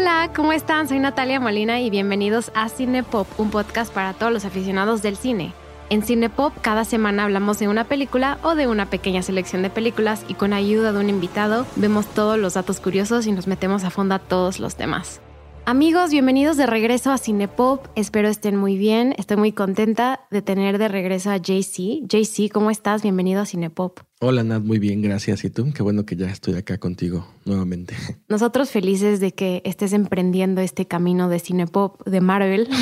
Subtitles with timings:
[0.00, 0.86] Hola, ¿cómo están?
[0.86, 5.52] Soy Natalia Molina y bienvenidos a Cinepop, un podcast para todos los aficionados del cine.
[5.90, 10.24] En Cinepop cada semana hablamos de una película o de una pequeña selección de películas
[10.28, 13.90] y con ayuda de un invitado vemos todos los datos curiosos y nos metemos a
[13.90, 15.20] fondo a todos los temas.
[15.64, 17.88] Amigos, bienvenidos de regreso a Cinepop.
[17.96, 19.16] Espero estén muy bien.
[19.18, 22.06] Estoy muy contenta de tener de regreso a JC.
[22.06, 23.02] JC, ¿cómo estás?
[23.02, 24.07] Bienvenido a Cinepop.
[24.20, 25.44] Hola Nat, muy bien, gracias.
[25.44, 25.72] ¿Y tú?
[25.72, 27.94] Qué bueno que ya estoy acá contigo nuevamente.
[28.28, 32.68] Nosotros felices de que estés emprendiendo este camino de Cinepop de Marvel.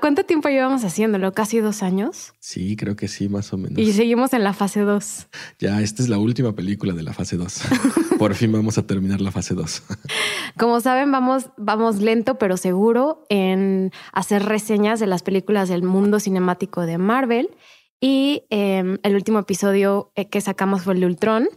[0.00, 1.32] ¿Cuánto tiempo llevamos haciéndolo?
[1.32, 2.34] ¿Casi dos años?
[2.40, 3.78] Sí, creo que sí, más o menos.
[3.78, 5.28] Y seguimos en la fase 2.
[5.58, 7.62] Ya, esta es la última película de la fase 2.
[8.18, 9.82] Por fin vamos a terminar la fase 2.
[10.58, 16.20] Como saben, vamos, vamos lento pero seguro en hacer reseñas de las películas del mundo
[16.20, 17.48] cinemático de Marvel.
[18.04, 21.48] Y em, el último episodio eh, que sacamos fue el de Ultron,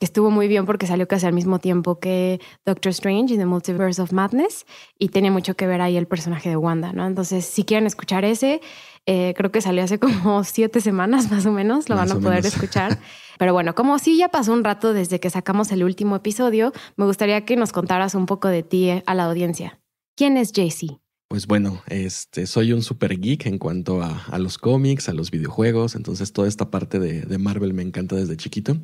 [0.00, 3.46] que estuvo muy bien porque salió casi al mismo tiempo que Doctor Strange y The
[3.46, 4.66] Multiverse of Madness
[4.98, 7.06] y tiene mucho que ver ahí el personaje de Wanda, ¿no?
[7.06, 8.60] Entonces, si quieren escuchar ese,
[9.06, 12.44] eh, creo que salió hace como siete semanas más o menos, lo van a poder
[12.44, 12.98] escuchar.
[13.38, 17.04] Pero bueno, como sí ya pasó un rato desde que sacamos el último episodio, me
[17.04, 19.78] gustaría que nos contaras un poco de ti eh, a la audiencia.
[20.16, 20.98] ¿Quién es JC?
[21.32, 25.94] Pues bueno, este, soy un super geek en cuanto a, los cómics, a los videojuegos,
[25.94, 28.76] entonces toda esta parte de, Marvel me encanta desde chiquito.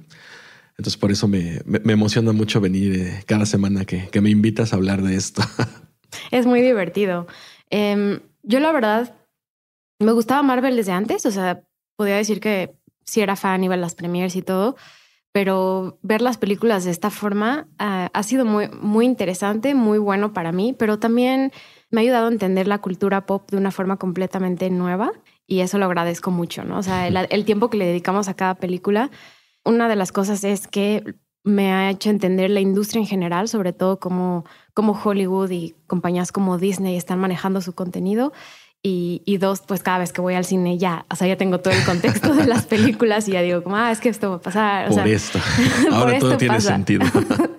[0.78, 5.02] Entonces por eso me, emociona mucho venir eh, cada semana que, me invitas a hablar
[5.02, 5.42] de esto.
[6.30, 7.26] Es muy divertido.
[7.68, 9.14] Em, yo la verdad
[9.98, 11.64] me gustaba Marvel desde antes, o sea,
[11.96, 12.74] podía decir que
[13.04, 14.74] sí era fan, iba a las premiers y todo,
[15.32, 20.32] pero ver las películas de esta forma ah, ha sido muy, muy interesante, muy bueno
[20.32, 21.52] para mí, pero también
[21.90, 25.12] me ha ayudado a entender la cultura pop de una forma completamente nueva
[25.46, 26.78] y eso lo agradezco mucho, ¿no?
[26.78, 29.10] O sea, el, tiempo que le dedicamos a cada película,
[29.64, 31.02] una de las cosas es que
[31.42, 34.44] me ha hecho entender la industria en general, sobre todo como,
[34.74, 38.32] como Hollywood y compañías como Disney están manejando su contenido.
[38.80, 41.74] Y, dos, pues cada vez que voy al cine ya, o sea, ya tengo todo
[41.74, 44.40] el contexto de las películas y ya digo, como, ah, es que esto va a
[44.40, 44.88] pasar.
[44.88, 45.38] por esto.
[45.92, 47.04] Ahora todo tiene sentido.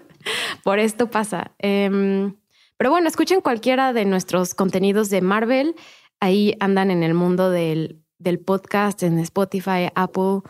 [0.63, 1.51] por esto pasa.
[1.59, 2.33] Em,
[2.79, 5.75] pero bueno, escuchen cualquiera de nuestros contenidos de Marvel.
[6.21, 10.43] Ahí andan en el mundo del, del podcast, en Spotify, Apple.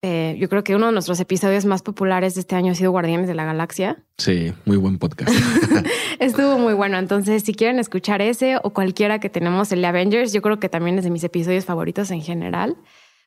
[0.00, 2.92] Eh, yo creo que uno de nuestros episodios más populares de este año ha sido
[2.92, 4.04] Guardianes de la Galaxia.
[4.18, 5.32] Sí, muy buen podcast.
[6.20, 6.96] Estuvo muy bueno.
[6.96, 10.68] Entonces, si quieren escuchar ese o cualquiera que tenemos, el de Avengers, yo creo que
[10.68, 12.76] también es de mis episodios favoritos en general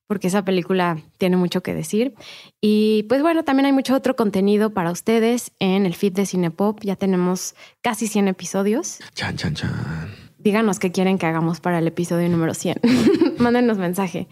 [0.07, 2.15] porque esa película tiene mucho que decir.
[2.61, 6.81] Y pues bueno, también hay mucho otro contenido para ustedes en el feed de Cinepop.
[6.81, 8.99] Ya tenemos casi 100 episodios.
[9.13, 10.27] Chan, chan, chan.
[10.39, 12.81] Díganos qué quieren que hagamos para el episodio número 100.
[13.37, 14.27] Mándenos mensaje.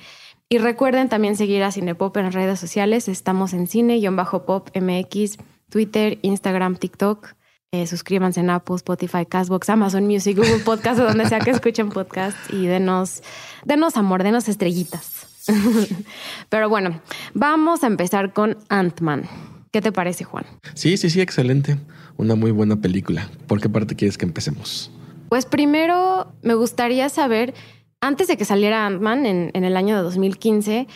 [0.47, 3.09] Y recuerden también seguir a Cinepop en redes sociales.
[3.09, 5.37] Estamos en cine-pop MX,
[5.69, 7.33] Twitter, Instagram, TikTok.
[7.71, 11.89] Eh, suscríbanse en Apple, Spotify, Castbox, Amazon Music, Google Podcast o donde sea que escuchen
[11.89, 13.21] podcast y denos,
[13.65, 15.34] denos amor, denos estrellitas.
[16.49, 17.01] Pero bueno,
[17.33, 19.23] vamos a empezar con Ant-Man.
[19.71, 20.45] ¿Qué te parece, Juan?
[20.73, 21.77] Sí, sí, sí, excelente.
[22.17, 23.29] Una muy buena película.
[23.47, 24.89] ¿Por qué parte quieres que empecemos?
[25.29, 27.53] Pues primero me gustaría saber,
[27.99, 30.87] antes de que saliera Ant-Man en, el año de 2015,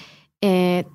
[0.42, 0.86] eh,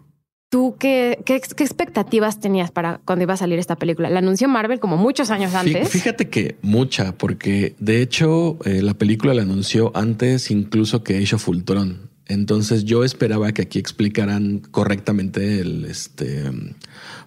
[0.48, 4.08] ¿tú qué, qué, expectativas tenías para cuando iba a salir esta película?
[4.08, 5.90] La anunció Marvel como muchos años antes.
[5.90, 11.34] Fíjate que mucha, porque de hecho eh, la película la anunció antes incluso que Age
[11.34, 12.13] of Ultron.
[12.26, 16.50] Entonces yo esperaba que aquí explicaran correctamente el, este,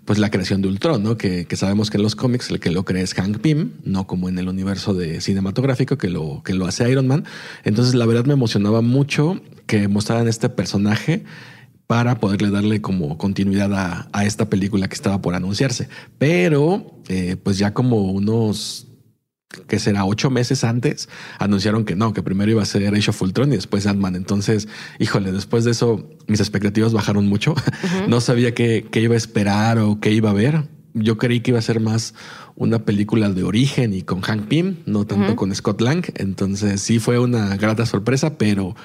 [0.05, 1.17] pues la creación de Ultron, ¿no?
[1.17, 4.27] Que, sabemos que en los cómics el que lo crea es Hank Pym, no como
[4.27, 7.25] en el universo de cinematográfico que lo, que lo hace Iron Man.
[7.63, 11.23] Entonces la verdad me emocionaba mucho que mostraran este personaje
[11.85, 15.87] para poderle darle como continuidad a, esta película que estaba por anunciarse.
[16.17, 18.86] Pero, eh, pues ya como unos
[19.67, 21.09] que será ocho meses antes,
[21.39, 24.15] anunciaron que no, que primero iba a ser Age of Ultron y después Ant-Man.
[24.15, 24.67] Entonces,
[24.99, 27.55] híjole, después de eso mis expectativas bajaron mucho.
[28.07, 30.63] No sabía qué, iba a esperar o qué iba a ver.
[30.93, 32.13] Yo creí que iba a ser más
[32.55, 36.05] una película de origen y con Hank Pym, no tanto con Scott Lang.
[36.15, 38.75] Entonces sí fue una grata sorpresa, pero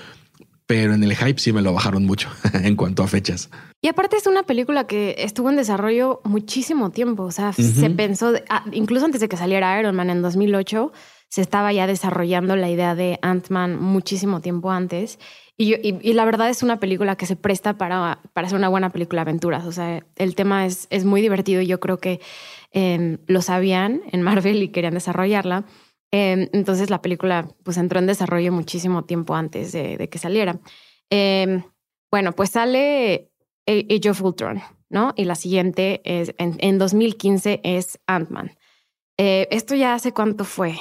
[0.67, 3.51] pero en el hype sí me lo bajaron mucho en cuanto a fechas.
[3.81, 8.33] Y aparte es una película que estuvo en desarrollo muchísimo tiempo, o sea, se pensó,
[8.49, 10.93] ah, incluso antes de que saliera Iron Man en 2008,
[11.33, 15.19] se estaba ya desarrollando la idea de Ant-Man muchísimo tiempo antes.
[15.57, 18.91] Y, y, la verdad es una película que se presta para, para hacer una buena
[18.91, 19.65] película de aventuras.
[19.65, 22.21] O sea, el tema es, es muy divertido y yo creo que
[22.73, 25.65] em, lo sabían en Marvel y querían desarrollarla.
[26.13, 30.61] Em, entonces la película pues entró en desarrollo muchísimo tiempo antes de, que saliera.
[31.11, 31.63] Em,
[32.11, 33.31] bueno, pues sale
[33.67, 34.61] Age of Ultron,
[34.91, 35.15] ¿no?
[35.17, 38.53] Y la siguiente es en, 2015 es Ant-Man.
[39.17, 40.77] Eh, esto ya hace cuánto fue.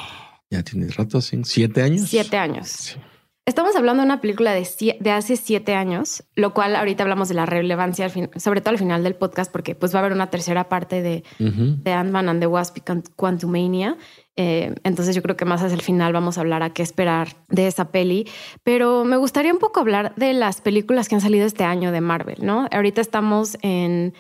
[0.50, 1.40] Ya tiene rato, ¿sí?
[1.46, 2.10] ¿Siete años?
[2.10, 2.98] Siete años.
[3.48, 4.68] Estamos hablando de una película de,
[5.00, 9.04] de, hace siete años, lo cual ahorita hablamos de la relevancia, sobre todo al final
[9.04, 12.46] del podcast, porque pues va a haber una tercera parte de, de Ant-Man and the
[12.46, 12.82] Wasp y
[13.16, 13.98] Quantumania.
[14.36, 17.30] Eh, entonces yo creo que más hacia el final vamos a hablar a qué esperar
[17.50, 18.28] de esa peli.
[18.64, 22.02] Pero me gustaría un poco hablar de las películas que han salido este año de
[22.02, 22.68] Marvel, ¿no?
[22.72, 24.14] Ahorita estamos en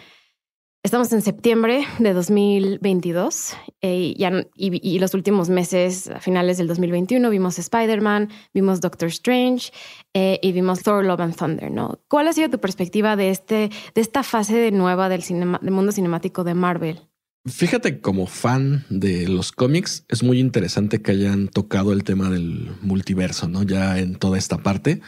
[0.83, 4.15] Estamos en septiembre de 2022 eh,
[4.55, 9.71] y, los últimos meses, a finales del 2021, vimos Spider-Man, vimos Doctor Strange
[10.15, 11.99] eh, y vimos Thor Love and Thunder, ¿no?
[12.07, 15.91] ¿Cuál ha sido tu perspectiva de, este, de esta fase de nueva del, del mundo
[15.91, 16.99] cinemático de Marvel?
[17.45, 22.71] Fíjate, como fan de los cómics, es muy interesante que hayan tocado el tema del
[22.81, 23.61] multiverso, ¿no?
[23.61, 25.01] Ya en toda esta parte.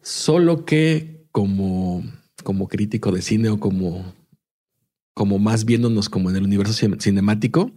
[0.00, 2.02] Solo que como,
[2.42, 4.20] como crítico de cine o como
[5.14, 7.70] como más viéndonos como en el universo cinemático,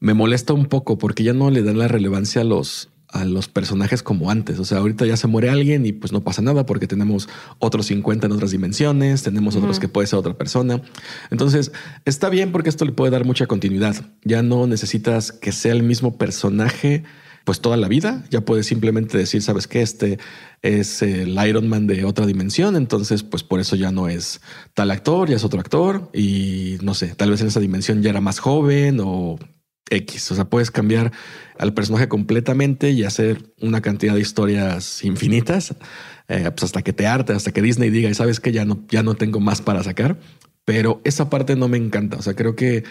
[0.00, 3.48] me molesta un poco porque ya no le dan la relevancia a los, a los
[3.48, 4.58] personajes como antes.
[4.58, 7.28] O sea, ahorita ya se muere alguien y pues no pasa nada porque tenemos
[7.58, 10.82] otros 50 en otras dimensiones, tenemos otros que puede ser otra persona.
[11.30, 11.72] Entonces,
[12.04, 13.96] está bien porque esto le puede dar mucha continuidad.
[14.24, 17.04] Ya no necesitas que sea el mismo personaje
[17.46, 18.24] pues toda la vida.
[18.28, 20.18] Ya puedes simplemente decir, sabes que este
[20.62, 24.40] es el Iron Man de otra dimensión, entonces pues por eso ya no es
[24.74, 28.10] tal actor, ya es otro actor y no sé, tal vez en esa dimensión ya
[28.10, 29.38] era más joven o
[29.88, 30.32] X.
[30.32, 31.12] O sea, puedes cambiar
[31.56, 35.76] al personaje completamente y hacer una cantidad de historias infinitas,
[36.26, 38.84] eh, pues hasta que te arte, hasta que Disney diga, y sabes que ya no,
[38.88, 40.18] ya no tengo más para sacar.
[40.64, 42.16] Pero esa parte no me encanta.
[42.16, 42.82] O sea, creo que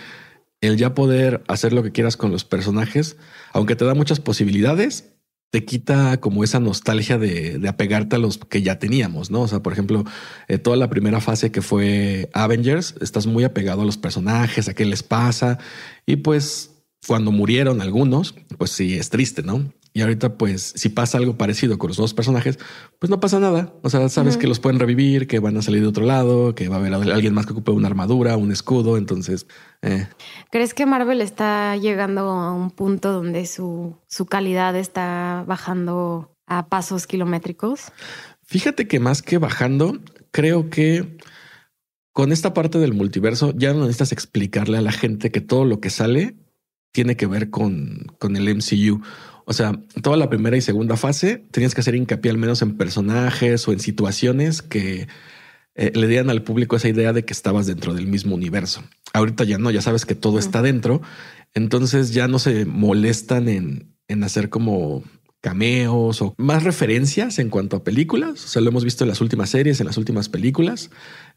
[0.62, 3.18] el ya poder hacer lo que quieras con los personajes,
[3.54, 5.16] aunque te da muchas posibilidades,
[5.52, 9.42] te quita como esa nostalgia de, apegarte a los que ya teníamos, ¿no?
[9.42, 10.04] O sea, por ejemplo,
[10.48, 14.74] eh, toda la primera fase que fue Avengers, estás muy apegado a los personajes, a
[14.74, 15.60] qué les pasa,
[16.06, 16.72] y pues
[17.08, 19.72] cuando murieron algunos, pues sí, es triste, ¿no?
[19.96, 22.60] Y ahorita, pues, si pasa algo parecido con los dos personajes,
[23.00, 23.74] pues no pasa nada.
[23.82, 26.68] O sea, sabes que los pueden revivir, que van a salir de otro lado, que
[26.68, 28.98] va a haber alguien más que ocupe una armadura, un escudo.
[28.98, 29.48] Entonces,
[29.82, 30.06] eh.
[30.52, 36.68] ¿crees que Marvel está llegando a un punto donde su, su calidad está bajando a
[36.68, 37.94] pasos kilométricos?
[38.44, 40.02] Fíjate que más que bajando,
[40.32, 41.18] creo que
[42.12, 45.80] con esta parte del multiverso ya no necesitas explicarle a la gente que todo lo
[45.80, 46.36] que sale
[46.92, 49.02] tiene que ver con, con el MCU.
[49.46, 52.78] O sea, toda la primera y segunda fase tenías que hacer hincapié al menos en
[52.78, 55.08] personajes o en situaciones que
[55.76, 58.84] eh, le dieran al público esa idea de que estabas dentro del mismo universo.
[59.14, 61.02] Ahorita ya no, ya sabes que todo está dentro.
[61.54, 65.04] Entonces ya no se molestan en, en hacer como
[65.46, 68.44] cameos o más referencias en cuanto a películas.
[68.46, 70.90] O sea, lo hemos visto en las últimas series, en las últimas películas.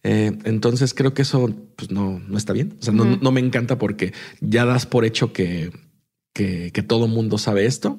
[0.02, 2.74] Eh, entonces creo que eso pues, no, no está bien.
[2.80, 5.72] O sea, no, no, me encanta porque ya das por hecho que,
[6.38, 7.98] que, que todo mundo sabe esto,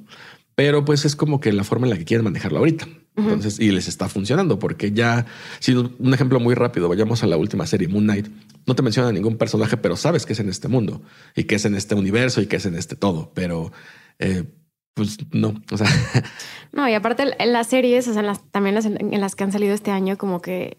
[0.56, 2.88] pero pues es como que la forma en la que quieren manejarlo ahorita.
[3.18, 5.25] Entonces, y les está funcionando porque ya,
[5.59, 8.30] si un ejemplo muy rápido, vayamos a la última serie, Moon Knight,
[8.65, 11.01] no te menciona ningún personaje, pero sabes que es en este mundo
[11.36, 13.74] y que es en este universo y que es en este todo, pero
[14.19, 14.45] eh,
[14.94, 15.88] pues no, o sea.
[16.71, 19.73] No, y aparte en las series, o sea, las, también en las que han salido
[19.73, 20.78] este año, como que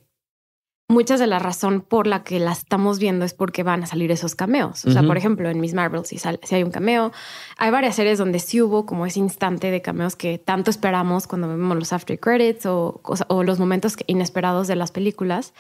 [0.90, 4.10] muchas de la razón por la que las estamos viendo es porque van a salir
[4.10, 4.84] esos cameos.
[4.84, 7.12] O sea, por ejemplo, en Miss Marvel, si, si hay un cameo,
[7.56, 11.48] hay varias series donde sí hubo como ese instante de cameos que tanto esperamos cuando
[11.48, 15.54] vemos los after credits o, o los momentos inesperados de las películas.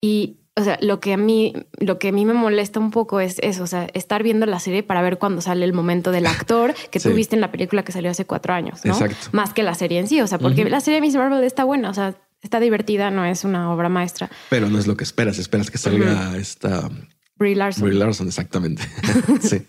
[0.00, 3.18] Y o sea, lo que a mí, lo que a mí me molesta un poco
[3.18, 6.26] es eso, o sea, estar viendo la serie para ver cuándo sale el momento del
[6.26, 8.92] actor que tú viste en la película que salió hace cuatro años, ¿no?
[8.92, 9.16] Exacto.
[9.32, 11.64] Más que la serie en sí, o sea, porque la serie de Miss Marvel está
[11.64, 12.14] buena, o sea,
[12.44, 14.30] está divertida, no es una obra maestra.
[14.50, 16.88] Pero no es lo que esperas, esperas que salga esta
[17.36, 17.84] Brie Larson.
[17.84, 18.82] Brie Larson, exactamente.
[19.40, 19.66] sí.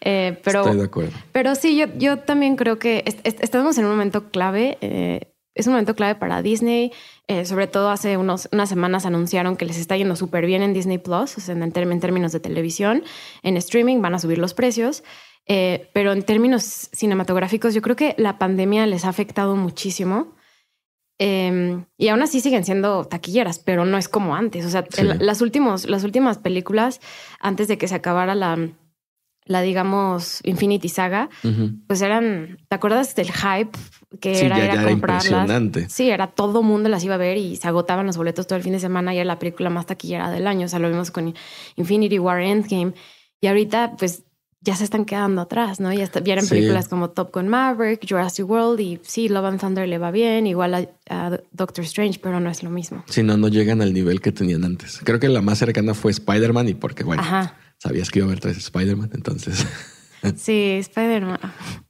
[0.00, 1.12] Eh, pero, Estoy de acuerdo.
[1.32, 4.78] Pero sí, yo, yo también creo que estamos en un momento clave.
[4.80, 6.92] Eh, es un momento clave para Disney.
[7.28, 10.74] Eh, sobre todo hace unos, unas semanas anunciaron que les está yendo súper bien en
[10.74, 13.04] Disney Plus, o sea, en, términos de televisión.
[13.42, 15.04] En streaming van a subir los precios.
[15.46, 20.34] Eh, pero en términos cinematográficos, yo creo que la pandemia les ha afectado muchísimo.
[21.18, 24.66] Em, y aún así siguen siendo taquilleras, pero no es como antes.
[24.66, 24.84] O sea,
[25.20, 27.00] las, últimos, las últimas películas,
[27.40, 28.68] antes de que se acabara la,
[29.44, 31.28] la digamos, Infinity Saga,
[31.86, 33.78] pues eran, ¿te acuerdas del hype
[34.20, 35.48] que era, era comprarlas?
[35.88, 38.64] Sí, era todo mundo las iba a ver y se agotaban los boletos todo el
[38.64, 40.66] fin de semana y era la película más taquillera del año.
[40.66, 41.34] O sea, lo vimos con
[41.76, 42.92] Infinity War Endgame.
[43.40, 44.24] Y ahorita, pues
[44.64, 45.92] ya se están quedando atrás, ¿no?
[45.92, 49.98] Ya vieron películas como Top Gun Maverick, Jurassic World y sí, Love and Thunder le
[49.98, 53.04] va bien, igual a, Doctor Strange, pero no es lo mismo.
[53.08, 55.00] Sí, no, no llegan al nivel que tenían antes.
[55.04, 58.28] Creo que la más cercana fue Spider-Man y porque, bueno, Ajá sabías que iba a
[58.28, 59.66] haber tres Spider-Man, entonces.
[60.38, 61.38] Sí, Spider-Man.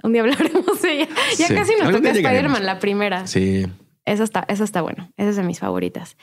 [0.03, 1.09] Un día hablaremos de ella.
[1.39, 1.55] Ya Sí.
[1.55, 2.11] casi nos toca.
[2.11, 3.29] Spider-Man, la primera.
[3.29, 3.65] Sí,
[4.05, 5.13] Eso está, eso está bueno.
[5.17, 6.17] Esa es de mis favoritas.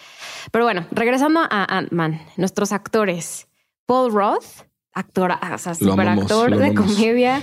[0.51, 3.48] Pero bueno, regresando a Ant-Man, nuestros actores.
[3.86, 6.93] Paul Roth, actor, o sea, Lo super amamos, actor lo de amamos.
[6.95, 7.41] comedia.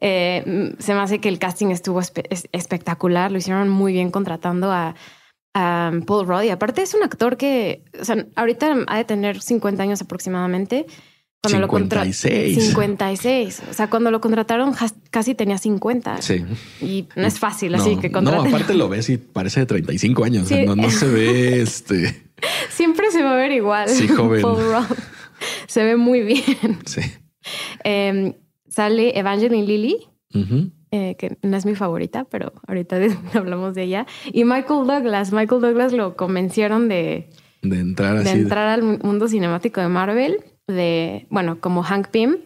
[0.00, 3.30] Eh, se me hace que el casting estuvo espe- es- espectacular.
[3.32, 4.94] Lo hicieron muy bien contratando a,
[5.54, 6.42] a Paul Rudd.
[6.42, 10.86] Y aparte es un actor que, o sea, ahorita ha de tener 50 años aproximadamente.
[11.42, 12.64] Cuando lo contra- 56.
[12.68, 13.62] 56.
[13.70, 14.74] O sea, cuando lo contrataron
[15.10, 16.22] casi tenía 50.
[16.22, 16.42] sí.
[16.80, 18.46] Y no es fácil, así No, que no, contraten.
[18.54, 20.48] aparte lo ves y parece de 35 años.
[20.48, 20.64] Sí.
[20.64, 22.22] No, no se ve este.
[22.70, 23.88] Siempre se va a ver igual.
[23.90, 24.40] Sí, joven.
[24.42, 24.96] Paul Rudd.
[25.66, 26.78] Se ve muy bien.
[26.86, 27.00] Sí.
[27.84, 28.36] Eh,
[28.68, 30.08] sale Evangeline Lilly,
[30.90, 32.98] eh, que no es mi favorita, pero ahorita
[33.34, 34.06] hablamos de ella.
[34.32, 35.32] Y Michael Douglas.
[35.32, 37.30] Michael Douglas lo convencieron de,
[37.62, 38.38] De entrar de así.
[38.40, 42.38] entrar al mundo cinemático de Marvel, de, bueno, como Hank Pym.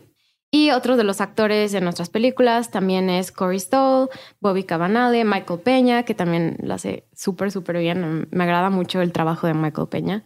[0.51, 4.09] Y otros de los actores de nuestras películas también es Corey Stoll,
[4.41, 8.27] Bobby Cavanale, Michael Peña, que también lo hace súper, súper bien.
[8.31, 10.25] Me agrada mucho el trabajo de Michael Peña.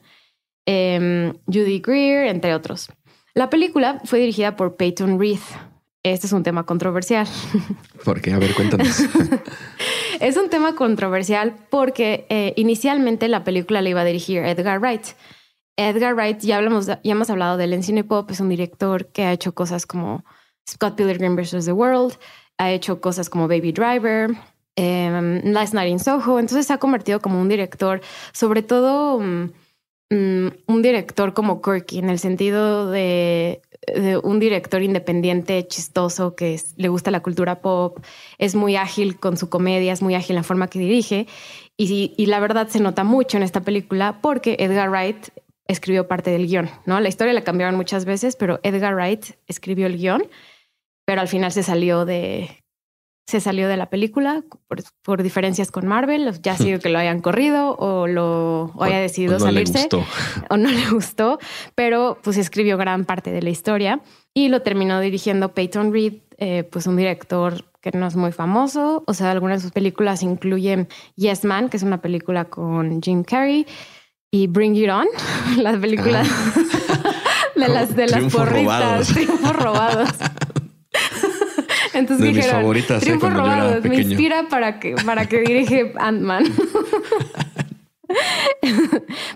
[0.67, 2.89] Em, Judy Greer, entre otros.
[3.35, 5.41] La película fue dirigida por Peyton Reed.
[6.03, 7.27] Este es un tema controversial.
[8.05, 9.03] Porque, a ver, cuéntanos.
[10.23, 15.05] Es un tema controversial porque eh, inicialmente la película la iba a dirigir Edgar Wright.
[15.77, 19.07] Edgar Wright, ya, hablamos, ya hemos hablado de él en Cine Pop, es un director
[19.07, 20.25] que ha hecho cosas como
[20.71, 21.65] Scott Pilgrim vs.
[21.65, 22.19] The World,
[22.57, 24.31] ha hecho cosas como Baby Driver,
[24.77, 28.01] eh, Last Night in Soho, entonces se ha convertido como un director,
[28.33, 29.51] sobre todo mm,
[30.13, 33.63] mm, un director como quirky, en el sentido de,
[34.23, 37.99] un director independiente, chistoso, que le gusta la cultura pop,
[38.39, 41.27] es muy ágil con su comedia, es muy ágil en la forma que dirige.
[41.77, 45.29] Y, y la verdad se nota mucho en esta película porque Edgar Wright
[45.67, 47.01] escribió parte del guion, ¿no?
[47.01, 50.23] La historia la cambiaron muchas veces, pero Edgar Wright escribió el guion,
[51.05, 52.62] pero al final se salió de
[53.27, 57.21] se salió de la película por, por diferencias con Marvel, ya sido que lo hayan
[57.21, 60.05] corrido o lo o haya decidido O no le salirse gustó.
[60.51, 61.39] o no le gustó,
[61.75, 64.01] pero pues escribió gran parte de la historia
[64.35, 69.03] y lo terminó dirigiendo Peyton Reed, eh, pues un director que no es muy famoso,
[69.07, 73.25] o sea, algunas de sus películas incluyen Yes Man, que es una película con Jim
[73.25, 73.67] Carrey,
[74.31, 75.07] y Bring It On,
[75.59, 76.25] la película
[77.57, 79.09] de las de las porristas, robados.
[79.09, 80.09] triunfos robados.
[81.95, 85.93] Entonces De mis dijeron, favoritas, eh, era robados, me inspira para que, para que dirige
[85.99, 86.45] Ant-Man.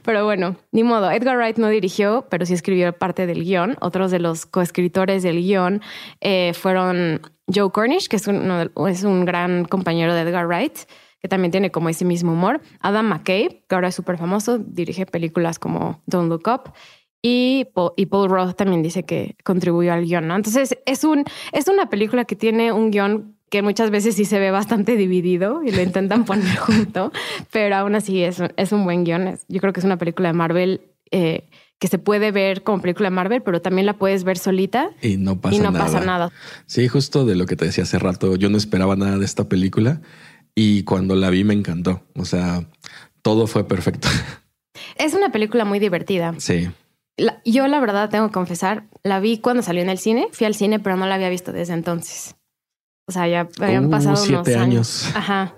[0.02, 1.10] Pero bueno, ni modo.
[1.10, 3.76] Edgar Wright no dirigió, pero sí escribió parte del guion.
[3.80, 5.80] Otros de los coescritores del guion
[6.20, 7.22] eh, fueron
[7.52, 10.76] Joe Cornish, que es, de- es un gran compañero de Edgar Wright,
[11.20, 12.60] que también tiene como ese mismo humor.
[12.80, 16.72] Adam McKay, que ahora es súper famoso, dirige películas como Don't Look Up.
[17.28, 20.36] Y Paul, y Paul Roth también dice que contribuyó al guion, ¿no?
[20.36, 24.38] Entonces es, un, es una película que tiene un guion que muchas veces sí se
[24.38, 27.10] ve bastante dividido y lo intentan poner junto,
[27.50, 29.38] pero aún así es, un- es un buen guion.
[29.48, 30.80] Yo creo que es una película de Marvel
[31.10, 31.48] eh,
[31.80, 35.16] que se puede ver como película de Marvel, pero también la puedes ver solita Y
[35.16, 35.84] no pasa y no nada.
[35.84, 36.32] pasa nada.
[36.66, 39.48] Sí, justo de lo que te decía hace rato, yo no esperaba nada de esta
[39.48, 40.00] película
[40.54, 42.02] y cuando la vi me encantó.
[42.16, 42.64] O sea,
[43.22, 44.06] todo fue perfecto.
[44.96, 46.34] Es una película muy divertida.
[46.38, 46.68] Sí.
[47.18, 50.46] La- yo la verdad tengo que confesar, la vi cuando salió en el cine, fui
[50.46, 52.36] al cine, pero no la había visto desde entonces.
[53.08, 54.56] O sea, ya habían Uh, pasado unos años.
[54.58, 55.10] años.
[55.14, 55.54] Ajá.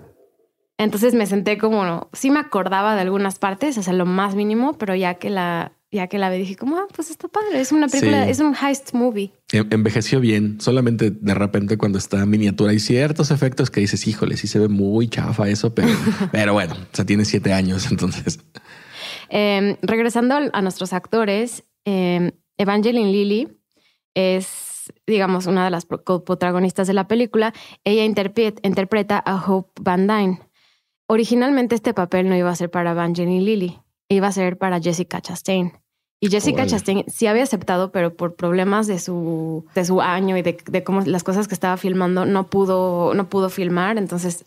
[0.77, 4.77] Entonces me senté como, sí me acordaba de algunas partes, o sea, lo más mínimo,
[4.77, 7.73] pero ya que la, ya que la vi dije como, ah, pues está padre, es
[7.73, 8.31] una película, Sí.
[8.31, 9.33] es un heist movie.
[9.51, 14.37] En- Envejeció bien, solamente de repente cuando está miniatura hay ciertos efectos que dices, híjole,
[14.37, 15.89] sí se ve muy chafa eso, pero,
[16.31, 18.39] pero bueno, o sea, tiene siete años, entonces.
[19.29, 23.47] Eh, regresando a nuestros actores, eh, Evangeline Lilly
[24.15, 27.53] es, digamos, una de las pro- coprotagonistas de la película.
[27.83, 30.39] Ella interpre- interpreta a Hope Van Dyne.
[31.07, 35.21] Originalmente este papel no iba a ser para Evangeline Lilly, iba a ser para Jessica
[35.21, 35.73] Chastain.
[36.21, 36.67] Y Jessica.
[36.67, 40.83] Chastain sí había aceptado, pero por problemas de su, de su año y de, de
[40.83, 43.97] cómo las cosas que estaba filmando, no pudo, no pudo filmar.
[43.97, 44.45] Entonces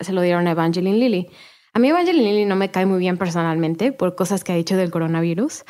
[0.00, 1.28] se lo dieron a Evangeline Lilly.
[1.74, 4.76] A mí Evangeline Lilly no me cae muy bien personalmente por cosas que ha dicho
[4.76, 5.64] del coronavirus.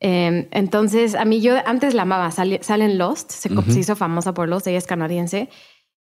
[0.00, 2.30] Eh, entonces, a mí yo antes la amaba.
[2.30, 3.70] Sale, sale en Lost, se, Ujú.
[3.70, 5.48] se hizo famosa por Lost, ella es canadiense.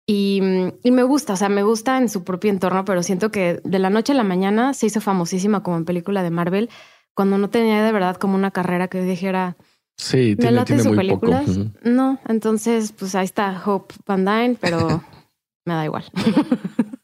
[0.07, 0.41] Y,
[0.83, 3.79] y me gusta, o sea, me gusta en su propio entorno, pero siento que de
[3.79, 6.69] la noche a la mañana se hizo famosísima como en película de Marvel,
[7.13, 9.57] cuando no tenía de verdad como una carrera que dijera,
[9.97, 11.45] Sí, me tiene, late tiene muy películas.
[11.45, 11.69] poco.
[11.83, 15.03] No, entonces, pues ahí está Hope Van Dyne, pero
[15.65, 16.05] me da igual.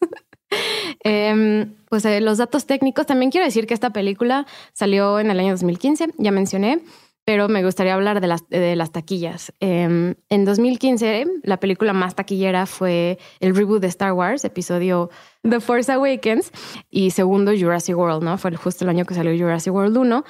[1.07, 5.39] Em, pues eh, los datos técnicos, también quiero decir que esta película salió en el
[5.39, 6.81] año 2015, ya mencioné.
[7.23, 9.51] pero me gustaría hablar de las, taquillas.
[9.59, 15.09] Em, en 2015, la película más taquillera fue el reboot de Star Wars, episodio
[15.41, 16.53] The Force Awakens,
[16.89, 18.37] y segundo Jurassic World, ¿no?
[18.37, 20.23] Fue justo el año que salió Jurassic World 1.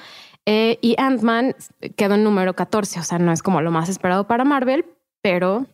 [0.46, 1.54] Eh, y Ant-Man
[1.94, 4.84] quedó en número 14, o sea, no es como lo más esperado para Marvel,
[5.22, 5.66] pero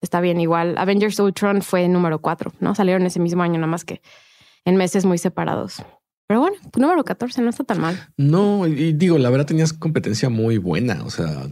[0.00, 0.78] está bien igual.
[0.78, 2.76] Avengers Ultron fue número 4, ¿no?
[2.76, 4.02] Salieron ese mismo año, nada más que
[4.64, 5.82] en meses muy separados.
[6.26, 8.08] Pero bueno, número 14 no está tan mal.
[8.16, 11.02] No, y digo, la verdad tenías competencia muy buena.
[11.04, 11.48] O sea,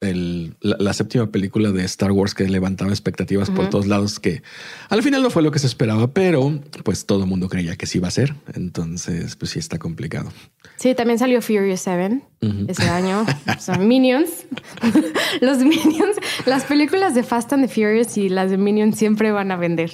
[0.00, 4.42] el, la, séptima película de Star Wars que levantaba expectativas por todos lados, que
[4.90, 7.86] al final no fue lo que se esperaba, pero pues todo el mundo creía que
[7.86, 8.34] sí iba a ser.
[8.54, 10.30] Entonces, pues sí está complicado.
[10.76, 12.20] Sí, también salió Furious 7
[12.68, 13.24] ese año.
[13.58, 14.46] Son Minions.
[15.40, 19.50] Los Minions, las películas de Fast and the Furious y las de Minions siempre van
[19.50, 19.90] a vender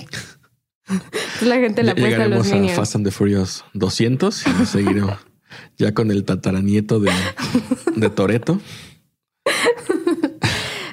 [1.43, 5.19] la gente la apuesta a los a Fast and the Furious 200 y seguiremos
[5.79, 7.11] ya con el tataranieto de,
[7.97, 8.61] de Toreto.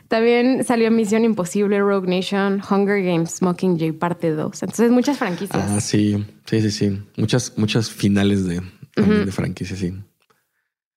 [0.07, 4.63] También salió Misión Imposible, Rogue Nation, Hunger Games, Mockingjay parte 2.
[4.63, 5.63] Entonces, muchas franquicias.
[5.69, 7.01] Ah, sí, sí, sí, sí.
[7.15, 8.61] Muchas, muchas finales de,
[8.97, 9.93] de franquicias, sí.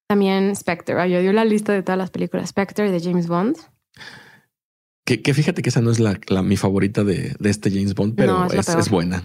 [0.09, 1.09] También Spectre.
[1.09, 2.51] Yo dio la lista de todas las películas.
[2.51, 3.57] Spectre de James Bond.
[5.05, 8.89] Que, fíjate que esa no es la, mi favorita de, este James Bond, pero es,
[8.89, 9.23] buena.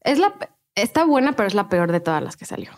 [0.00, 0.34] Es la,
[0.74, 2.72] está buena, pero es la peor de todas las que salió.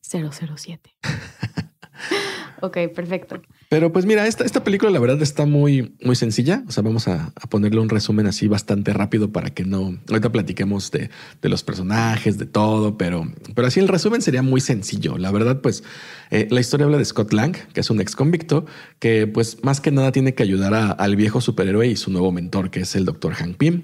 [0.00, 0.96] 007.
[2.62, 3.42] ok, perfecto.
[3.68, 6.62] Pero pues mira, esta, esta película la verdad está muy, muy sencilla.
[6.68, 9.98] O sea, vamos a, ponerle un resumen así bastante rápido para que no...
[10.08, 11.10] Ahorita platiquemos de,
[11.42, 15.18] los personajes, de todo, pero, pero así el resumen sería muy sencillo.
[15.18, 15.84] La verdad, pues
[16.30, 18.64] eh, la historia habla de Scott Lang, que es un ex convicto,
[18.98, 22.70] que pues más que nada tiene que ayudar al viejo superhéroe y su nuevo mentor,
[22.70, 23.82] que es el doctor Hank Pym.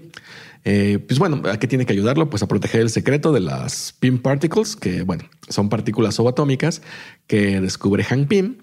[0.71, 2.29] Eh, pues bueno, ¿a qué tiene que ayudarlo?
[2.29, 6.83] Pues a proteger el secreto de las Pym Particles, que bueno, son partículas subatómicas
[7.27, 8.59] que descubre Hank Pym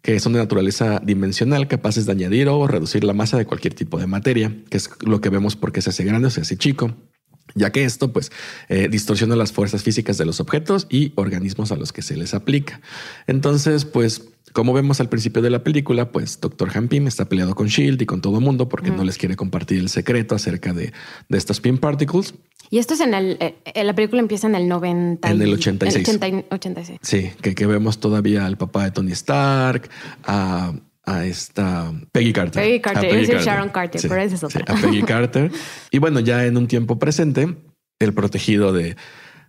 [0.00, 3.98] que son de naturaleza dimensional, capaces de añadir o reducir la masa de cualquier tipo
[3.98, 6.94] de materia, que es lo que vemos porque se hace grande o se hace chico
[7.58, 8.32] ya que esto pues
[8.68, 12.34] eh, distorsiona las fuerzas físicas de los objetos y organismos a los que se les
[12.34, 12.80] aplica.
[13.26, 16.70] Entonces, pues como vemos al principio de la película, pues Dr.
[16.74, 19.36] Han Pym está peleado con Shield y con todo el mundo porque no les quiere
[19.36, 20.92] compartir el secreto acerca de,
[21.28, 22.34] de estas Pym Particles.
[22.70, 23.38] Y esto es en el.
[23.40, 25.30] Eh, la película empieza en el 90.
[25.30, 26.08] En el 86.
[26.22, 26.98] El 86.
[27.02, 29.88] Sí, que, que vemos todavía al papá de Tony Stark,
[30.24, 30.74] a,
[31.08, 32.62] a esta Peggy Carter.
[32.62, 33.44] Peggy Carter, Peggy Carter.
[33.44, 34.64] Sharon Carter, pero esa es otra.
[34.66, 35.50] a Peggy Carter.
[35.90, 37.56] Y bueno, ya en un tiempo presente,
[37.98, 38.96] el protegido de,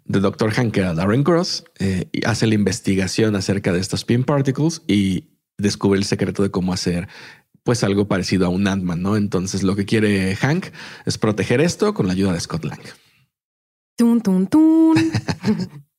[0.05, 0.51] de Dr.
[0.51, 5.25] Hank, que Darren Cross, eh, hace la investigación acerca de estos pin particles y
[5.57, 7.07] descubre el secreto de cómo hacer
[7.63, 9.17] pues algo parecido a un Ant-Man, ¿no?
[9.17, 10.67] Entonces lo que quiere Hank
[11.05, 12.79] es proteger esto con la ayuda de Scott Lang.
[13.97, 14.97] Tun, tun, tun.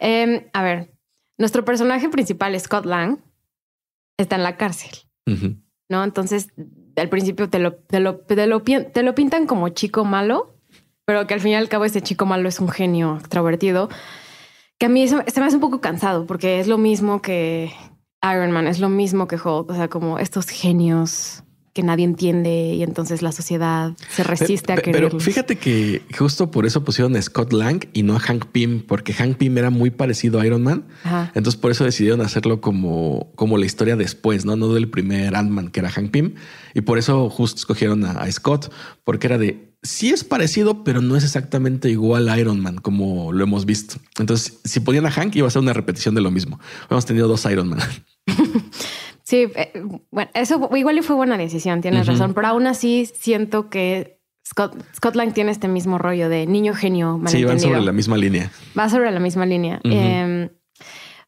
[0.00, 0.92] Em, a ver,
[1.38, 3.18] nuestro personaje principal, Scott Lang,
[4.18, 4.90] está en la cárcel,
[5.88, 6.04] ¿no?
[6.04, 6.48] Entonces,
[6.96, 10.56] al principio te lo, te lo, te lo, te lo pintan como chico malo,
[11.04, 13.88] pero que al fin y al cabo ese chico malo es un genio extrovertido,
[14.78, 17.72] que a mí eso, se me hace un poco cansado, porque es lo mismo que
[18.22, 21.44] Iron Man, es lo mismo que Hulk, o sea, como estos genios
[21.78, 25.10] que nadie entiende y entonces la sociedad se resiste a querer.
[25.10, 28.82] Pero fíjate que justo por eso pusieron a Scott Lang y no a Hank Pym,
[28.84, 30.88] porque Hank Pym era muy parecido a Iron Man.
[31.36, 35.68] Entonces por eso decidieron hacerlo como, como la historia después, no, no del primer Ant-Man
[35.68, 36.34] que era Hank Pym.
[36.74, 38.72] Y por eso justo escogieron a, Scott,
[39.04, 43.32] porque era de sí es parecido, pero no es exactamente igual a Iron Man como
[43.32, 43.98] lo hemos visto.
[44.18, 46.58] Entonces, si ponían a Hank, iba a ser una repetición de lo mismo.
[46.90, 47.78] Hemos tenido dos Iron Man.
[49.28, 49.72] Sí, eh,
[50.10, 54.82] bueno, eso igual y fue buena decisión, tienes razón, pero aún así siento que Scott,
[54.96, 57.20] Scotland tiene este mismo rollo de niño genio.
[57.26, 58.50] Sí, van sobre la misma línea.
[58.78, 59.82] Va sobre la misma línea.
[59.84, 60.48] Em,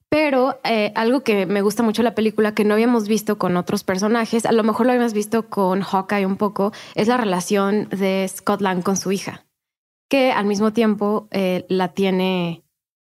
[0.09, 3.59] pero eh, algo que me gusta mucho de la película que no habíamos visto con
[3.59, 7.87] otros personajes, a lo mejor lo habíamos visto con Hawkeye un poco, es la relación
[7.91, 9.45] de Scotland con su hija,
[10.09, 12.65] que al mismo tiempo eh, la tiene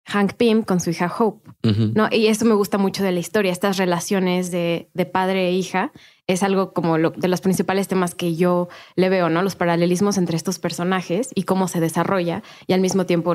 [0.06, 1.50] Hank Pym con su hija Hope.
[1.94, 2.08] ¿no?
[2.10, 5.92] Y esto me gusta mucho de la historia, estas relaciones de, padre e hija.
[6.26, 9.42] Es algo como de los principales temas que yo le veo, ¿no?
[9.42, 13.34] Los paralelismos entre estos personajes y cómo se desarrolla y al mismo tiempo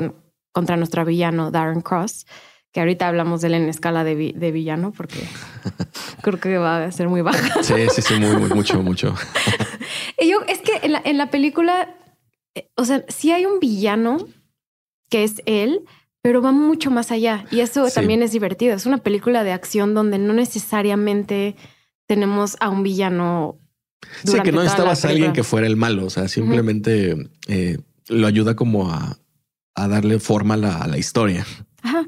[0.52, 2.26] contra nuestro villano Darren Cross,
[2.72, 5.24] que ahorita hablamos de él en escala de, villano porque
[6.22, 7.62] creo que va a ser muy baja.
[7.62, 9.14] Sí, sí, sí, muy, mucho, mucho.
[10.18, 11.96] y yo, es que en la, en la película,
[12.54, 14.18] eh, o sea, si hay un villano
[15.08, 15.84] que es él,
[16.22, 17.44] pero va mucho más allá.
[17.50, 18.74] Y eso también es divertido.
[18.74, 21.56] Es una película de acción donde no necesariamente
[22.06, 23.58] tenemos a un villano.
[24.24, 26.06] Sí, que no estabas alguien que fuera el malo.
[26.06, 27.78] O sea, simplemente eh,
[28.08, 29.18] lo ayuda como a,
[29.74, 31.46] darle forma a la, historia.
[31.82, 32.06] Ajá.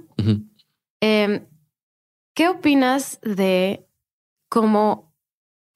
[1.01, 1.47] Em,
[2.35, 3.87] ¿qué opinas de
[4.51, 5.15] cómo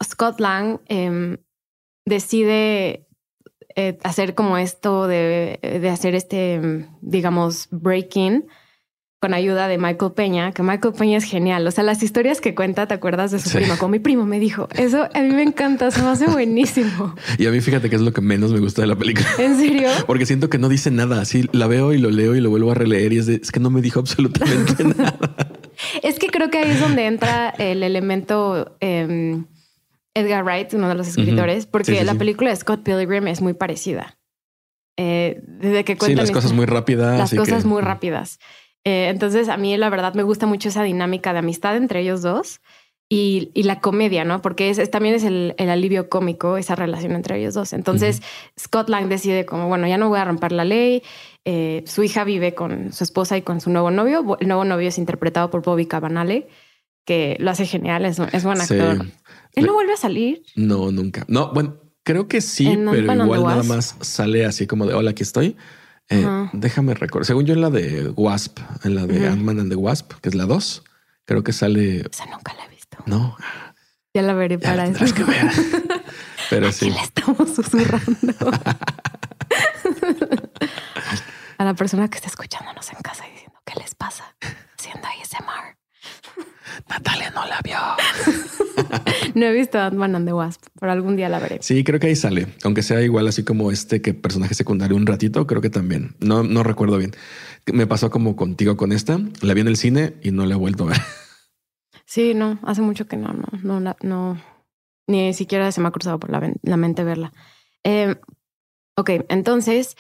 [0.05, 1.39] Scott Lang em,
[2.05, 3.06] decide
[3.77, 8.47] eh, hacer como esto de, de hacer este, digamos, break-in?
[9.19, 11.67] con ayuda de Michael Peña, que Michael Peña es genial.
[11.67, 13.77] O sea, las historias que cuenta, ¿te acuerdas de su primo?
[13.79, 17.15] Como mi primo me dijo, eso a mí me encanta, se me hace buenísimo.
[17.39, 19.27] Y a mí fíjate que es lo que menos me gusta de la película.
[19.39, 19.89] ¿En serio?
[20.07, 21.23] Porque siento que no dice nada.
[21.23, 23.51] Así la veo y lo leo y lo vuelvo a releer y es, de, es
[23.51, 25.19] que no me dijo absolutamente nada.
[26.03, 29.47] Es que creo que ahí es donde entra el elemento em,
[30.17, 34.19] Edgar Wright, uno de los escritores, porque la película de Scott Pilgrim es muy parecida.
[34.97, 37.19] Eh, desde que cuentan las cosas muy rápidas.
[37.19, 38.39] Las cosas muy rápidas.
[38.85, 42.23] Eh, entonces, a mí la verdad me gusta mucho esa dinámica de amistad entre ellos
[42.23, 42.61] dos
[43.09, 44.41] y, la comedia, ¿no?
[44.41, 47.73] Porque es, también es el, alivio cómico, esa relación entre ellos dos.
[47.73, 48.23] Entonces,
[48.59, 51.03] Scott Lang decide como, bueno, ya no voy a romper la ley.
[51.45, 54.39] Eh, su hija vive con su esposa y con su nuevo novio.
[54.41, 56.49] El nuevo novio es interpretado por Bobby Cabanale,
[57.05, 59.07] que lo hace genial, es, es buen actor.
[59.57, 60.43] ¿Él no vuelve a salir?
[60.55, 61.25] No, nunca.
[61.29, 65.23] No, bueno, creo que sí, pero igual nada más sale así como de, hola, aquí
[65.23, 65.57] estoy.
[66.09, 67.27] Eh, déjame recordar.
[67.27, 70.35] Según yo, en la de Wasp, en la de Ant-Man and the Wasp, que es
[70.35, 70.85] la 2,
[71.25, 72.07] creo que sale.
[72.11, 72.99] Esa nunca la he visto.
[73.07, 73.37] No.
[74.15, 75.15] Ya la veré para eso.
[75.15, 75.47] que ver.
[76.51, 76.91] Pero sí.
[76.91, 78.35] le estamos susurrando.
[81.59, 84.37] A la persona que está escuchándonos en casa diciendo qué les pasa
[84.79, 85.76] haciendo ASMR.
[86.89, 87.79] Natalia no la vio.
[89.35, 91.59] no he visto Ant-Man and the Wasp, pero algún día la veré.
[91.61, 95.07] Sí, creo que ahí sale, aunque sea igual así como este que personaje secundario un
[95.07, 96.17] ratito, creo que también.
[96.21, 97.13] No, no recuerdo bien.
[97.73, 99.19] Me pasó como contigo con esta.
[99.41, 100.99] La vi en el cine y no la he vuelto a ver.
[102.09, 103.33] Sí, no, hace mucho que no,
[103.65, 104.41] no, no, no,
[105.09, 107.33] ni siquiera se me ha cruzado por la, mente verla.
[107.83, 108.15] Eh,
[108.95, 109.97] ok, entonces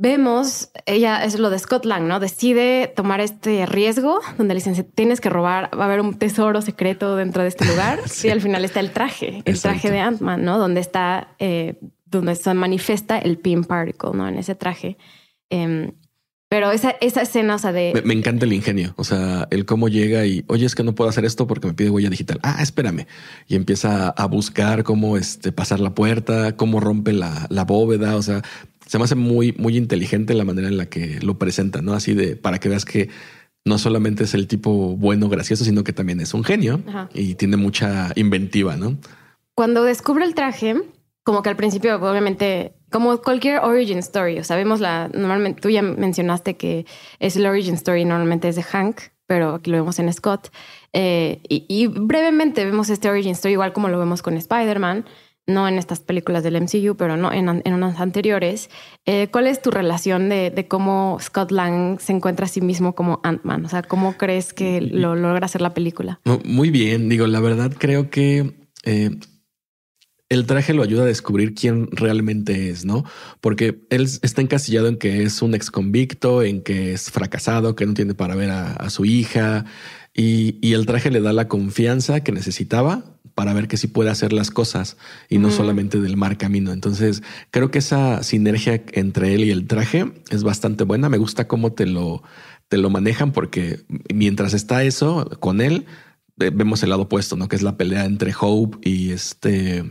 [0.00, 2.20] vemos, ella es lo de Scott Lang, ¿no?
[2.20, 6.62] Decide tomar este riesgo donde le dicen, tienes que robar, va a haber un tesoro
[6.62, 8.00] secreto dentro de este lugar.
[8.24, 10.58] Y al final está el traje, el traje de Ant-Man, ¿no?
[10.58, 14.26] Donde está, eh, donde se manifiesta el pin particle, ¿no?
[14.26, 14.96] En ese traje.
[15.50, 15.92] Em,
[16.48, 18.02] pero esa, esa escena, o sea, de...
[18.04, 21.08] Me, encanta el ingenio, o sea, el cómo llega y, oye, es que no puedo
[21.10, 22.40] hacer esto porque me pide huella digital.
[22.42, 23.06] Ah, espérame.
[23.46, 28.22] Y empieza a buscar cómo este, pasar la puerta, cómo rompe la, la bóveda, o
[28.22, 28.42] sea,
[28.90, 31.92] se me hace muy, muy inteligente la manera en la que lo presenta, ¿no?
[31.92, 33.08] Así de para que veas que
[33.64, 36.80] no solamente es el tipo bueno, gracioso, sino que también es un genio
[37.14, 38.96] y tiene mucha inventiva, ¿no?
[39.54, 40.74] Cuando descubre el traje,
[41.22, 45.82] como que al principio, obviamente, como cualquier origin story, o sabemos la, normalmente, tú ya
[45.82, 46.84] mencionaste que
[47.20, 50.48] es el origin story, normalmente es de Hank, pero aquí lo vemos en Scott.
[50.92, 55.04] Eh, y, y, brevemente vemos este origin story, igual como lo vemos con Spider-Man
[55.46, 58.70] no en estas películas del MCU, pero no en, unas anteriores.
[59.06, 63.20] Eh, ¿Cuál es tu relación de, cómo Scott Lang se encuentra a sí mismo como
[63.22, 63.64] Ant-Man?
[63.64, 66.20] O sea, ¿cómo crees que lo logra hacer la película?
[66.44, 69.10] Muy bien, digo, la verdad creo que eh,
[70.30, 73.04] el traje lo ayuda a descubrir quién realmente es, ¿no?
[73.40, 77.84] Porque él está encasillado en que es un ex convicto, en que es fracasado, que
[77.84, 79.64] no tiene para ver a, su hija,
[80.20, 83.04] y, y el traje le da la confianza que necesitaba
[83.34, 84.98] para ver que sí puede hacer las cosas
[85.30, 86.72] y no solamente del mar camino.
[86.72, 91.08] Entonces, creo que esa sinergia entre él y el traje es bastante buena.
[91.08, 92.22] Me gusta cómo te lo,
[92.68, 93.80] te lo manejan porque
[94.12, 95.86] mientras está eso con él,
[96.36, 97.48] vemos el lado opuesto, ¿no?
[97.48, 99.84] Que es la pelea entre Hope y este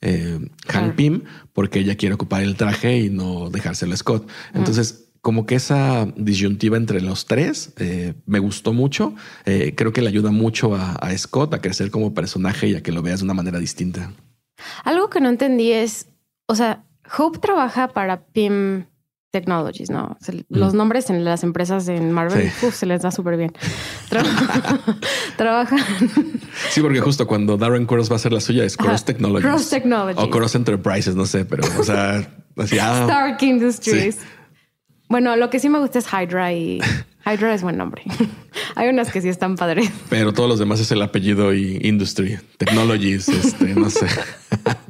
[0.00, 4.28] eh, Hank Pym, porque ella quiere ocupar el traje y no dejárselo a Scott.
[4.54, 9.12] Entonces, como que esa disyuntiva entre los tres eh, me gustó mucho.
[9.44, 12.92] Eh, creo que le ayuda mucho a, Scott a crecer como personaje y a que
[12.92, 14.10] lo veas de una manera distinta.
[14.84, 16.06] Algo que no entendí es,
[16.46, 16.82] o sea,
[17.18, 18.86] Hope trabaja para PIM
[19.30, 20.16] Technologies, ¿no?
[20.48, 23.52] los nombres en las empresas en Marvel se les da súper bien.
[25.36, 25.76] Trabaja.
[26.70, 29.50] Sí, porque justo cuando Darren Cross va a hacer la suya es Cross Technologies.
[29.50, 30.24] Cross Technologies.
[30.24, 34.16] O Cross Enterprises, no sé, pero, o sea, así, ah, Stark Industries.
[35.08, 36.80] Bueno, lo que sí me gusta es Hydra y
[37.26, 38.02] Hydra es buen nombre.
[38.74, 39.90] Hay unas que sí están padres.
[40.08, 44.06] Pero todos los demás es el apellido y Industry, Technologies, este, no sé.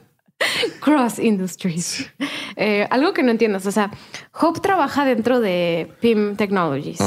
[0.80, 2.10] Cross Industries.
[2.56, 3.90] Eh, algo que no entiendas, o sea,
[4.32, 6.98] Hope trabaja dentro de PIM Technologies.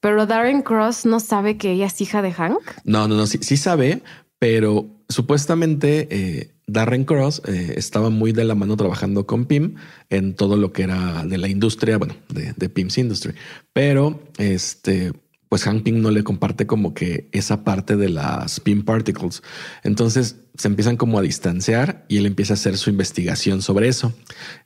[0.00, 2.60] Pero Darren Cross no sabe que ella es hija de Hank.
[2.84, 4.02] No, no, no, sí, sí sabe,
[4.38, 9.76] pero supuestamente eh, Darren Cross eh, estaba muy de la mano trabajando con PIM
[10.10, 13.34] en todo lo que era de la industria, bueno, de, PIM's Industry.
[13.72, 15.12] Pero este,
[15.48, 19.42] pues Hank Pym no le comparte como que esa parte de las PIM particles.
[19.84, 24.12] Entonces se empiezan como a distanciar y él empieza a hacer su investigación sobre eso.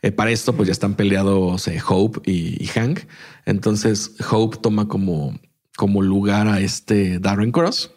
[0.01, 3.01] Eh, para esto, pues ya están peleados Hope y, y Hank.
[3.45, 5.39] Entonces Hope toma como
[5.77, 7.91] como lugar a este Darren Cross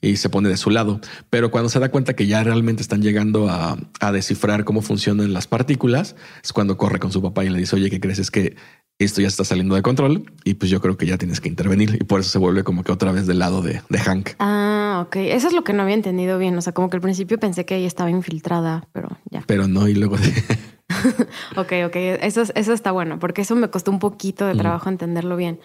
[0.00, 1.00] y se pone de su lado.
[1.28, 3.76] Pero cuando se da cuenta que ya realmente están llegando a,
[4.12, 7.90] descifrar cómo funcionan las partículas, es cuando corre con su papá y le dice, oye,
[7.90, 8.18] ¿qué crees?
[8.18, 8.56] Es que
[8.98, 11.96] esto ya está saliendo de control y pues yo creo que ya tienes que intervenir
[12.00, 14.30] y por eso se vuelve como que otra vez del lado de, de Hank.
[14.38, 15.16] Ah, ok.
[15.16, 16.56] Eso es lo que no había entendido bien.
[16.58, 19.42] O sea, como que al principio pensé que ella estaba infiltrada, pero ya.
[19.46, 20.16] Pero no, y luego...
[21.56, 21.96] ok, ok.
[21.96, 25.60] Eso, eso está bueno, porque eso me costó un poquito de trabajo entenderlo bien.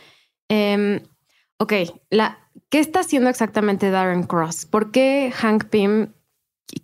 [0.49, 1.01] Eh,
[1.57, 1.73] ok,
[2.09, 4.65] la, ¿qué está haciendo exactamente Darren Cross?
[4.65, 6.13] ¿Por qué Hank Pym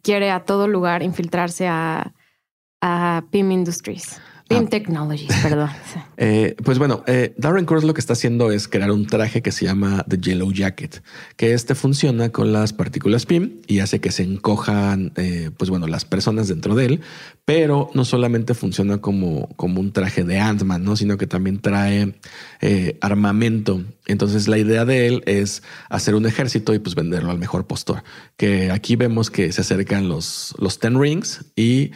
[0.02, 2.14] quiere a todo lugar infiltrarse a,
[2.82, 4.22] a Pym Industries?
[4.52, 4.70] Pym ah.
[4.70, 5.70] Technologies, perdón.
[6.24, 9.52] Eh, pues bueno, eh, Darren Cross lo que está haciendo es crear un traje que
[9.52, 11.02] se llama The Yellow Jacket,
[11.36, 15.88] que este funciona con las partículas PIM y hace que se encojan, eh, pues bueno,
[15.88, 17.02] las personas dentro de él,
[17.44, 20.96] pero no solamente funciona como, como un traje de Ant-Man, ¿no?
[20.96, 22.14] sino que también trae
[23.02, 23.82] armamento.
[24.06, 28.04] Entonces la idea de él es hacer un ejército y pues venderlo al mejor postor,
[28.38, 31.94] que aquí vemos que se acercan los, los Ten Rings y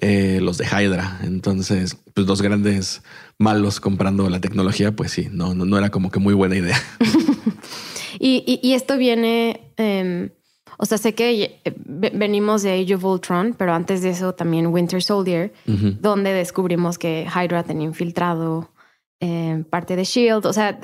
[0.00, 1.20] eh, los de Hydra.
[1.24, 3.02] Entonces, pues dos grandes
[3.36, 6.76] malos comprando la tecnología, pues sí, no, no, era como que muy buena idea.
[8.20, 10.30] y, esto viene, em,
[10.78, 14.68] o sea, sé que eh, venimos de Age of Ultron, pero antes de eso también
[14.68, 18.70] Winter Soldier, donde descubrimos que Hydra tenía infiltrado
[19.18, 20.46] em, parte de Shield.
[20.46, 20.78] O sea,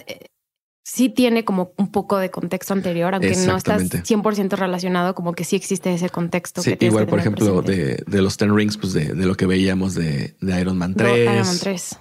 [0.85, 5.45] sí tiene como un poco de contexto anterior, aunque no está 100% relacionado, como que
[5.45, 6.63] sí existe ese contexto.
[6.63, 10.77] Sí, igual, por ejemplo, de, los Ten Rings, pues de, lo que veíamos de, Iron
[10.77, 11.19] Man 3.
[11.19, 11.99] Iron Man 3.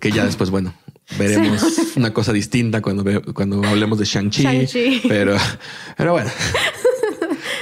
[0.00, 0.74] Que ya después, bueno,
[1.16, 1.62] veremos
[1.96, 5.02] una cosa distinta cuando, cuando hablemos de Shang-Chi.
[5.08, 5.36] pero,
[5.96, 6.30] pero bueno.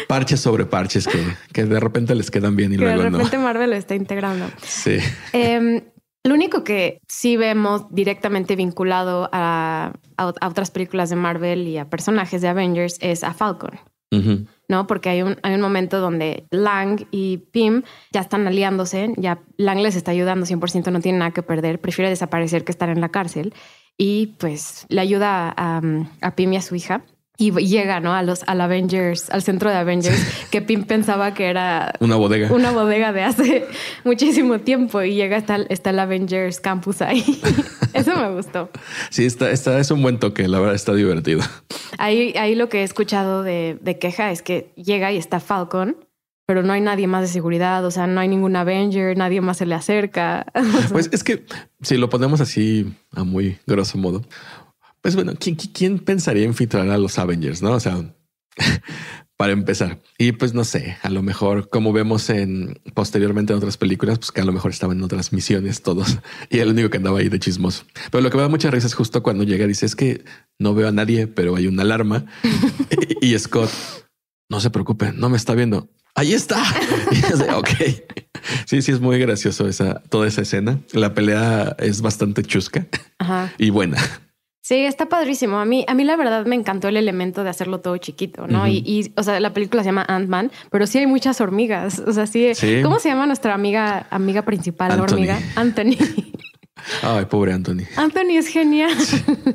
[0.08, 1.22] parches sobre parches que,
[1.52, 3.02] que, de repente les quedan bien y luego no.
[3.04, 4.50] De repente Marvel lo está integrando.
[4.62, 4.96] Sí.
[5.32, 5.82] Em,
[6.22, 12.42] lo único que sí vemos directamente vinculado a, otras películas de Marvel y a personajes
[12.42, 13.78] de Avengers es a Falcon.
[14.68, 14.88] ¿no?
[14.88, 19.78] Porque hay un, hay un momento donde Lang y Pym ya están aliándose, ya Lang
[19.78, 23.10] les está ayudando 100%, no tiene nada que perder, prefiere desaparecer que estar en la
[23.10, 23.54] cárcel
[23.96, 25.80] y pues le ayuda a,
[26.22, 27.04] a Pym y a su hija
[27.40, 28.12] y llega, ¿no?
[28.12, 32.52] A los al Avengers, al centro de Avengers, que Pim pensaba que era una bodega.
[32.52, 33.66] Una bodega de hace
[34.04, 37.40] muchísimo tiempo y llega hasta está el Avengers Campus ahí.
[37.94, 38.68] Eso me gustó.
[39.08, 41.40] Sí, está, está, es un buen toque, la verdad está divertido.
[41.96, 45.96] Ahí, ahí lo que he escuchado de, de queja es que llega y está Falcon,
[46.44, 49.56] pero no hay nadie más de seguridad, o sea, no hay ningún Avenger, nadie más
[49.56, 50.44] se le acerca.
[50.92, 51.46] Pues es que
[51.80, 54.22] si lo ponemos así a muy grosso modo,
[55.02, 57.62] pues bueno, ¿quién, quién pensaría en filtrar a los Avengers?
[57.62, 58.14] No, o sea,
[59.40, 60.02] para empezar.
[60.18, 64.32] Y pues no sé, a lo mejor, como vemos en posteriormente en otras películas, pues
[64.32, 66.18] que a lo mejor estaban en otras misiones todos
[66.50, 67.84] y el único que andaba ahí de chismoso.
[68.10, 70.24] Pero lo que me da mucha risa es justo cuando llega y dice es que
[70.58, 72.26] no veo a nadie, pero hay una alarma
[73.22, 73.70] y, Scott
[74.50, 75.88] no se preocupe, no me está viendo.
[76.14, 76.60] Ahí está.
[77.56, 77.68] ok.
[78.66, 80.80] Sí, sí, es muy gracioso esa toda esa escena.
[80.92, 82.86] La pelea es bastante chusca
[83.56, 83.96] y buena.
[84.70, 85.58] Sí, está padrísimo.
[85.58, 88.68] A mí, a mí la verdad me encantó el elemento de hacerlo todo chiquito, ¿no?
[88.68, 91.98] y, o sea, la película se llama Ant-Man, pero sí hay muchas hormigas.
[91.98, 95.40] O sea, sí, ¿Cómo se llama nuestra amiga, amiga principal, la hormiga?
[95.56, 95.96] Anthony.
[97.02, 97.82] Ay, pobre Anthony.
[97.96, 98.94] Anthony es genial.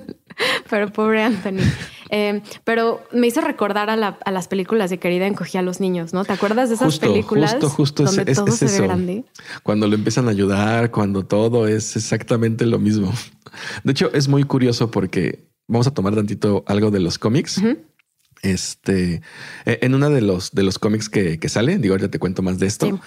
[0.70, 1.62] pero pobre Anthony.
[2.10, 3.96] Eh, pero me hizo recordar a,
[4.32, 6.26] las películas de Querida encogía a los niños, ¿no?
[6.26, 7.54] ¿Te acuerdas de esas películas?
[7.54, 9.24] Justo, justo donde todo se ve grande?
[9.64, 13.14] Cuando lo empiezan a ayudar, cuando todo es exactamente lo mismo.
[13.84, 17.62] De hecho, es muy curioso porque vamos a tomar tantito algo de los cómics.
[18.42, 19.22] Este,
[19.66, 22.42] e, en uno de los, de los cómics que, que sale, digo, ahorita te cuento
[22.42, 23.00] más de esto.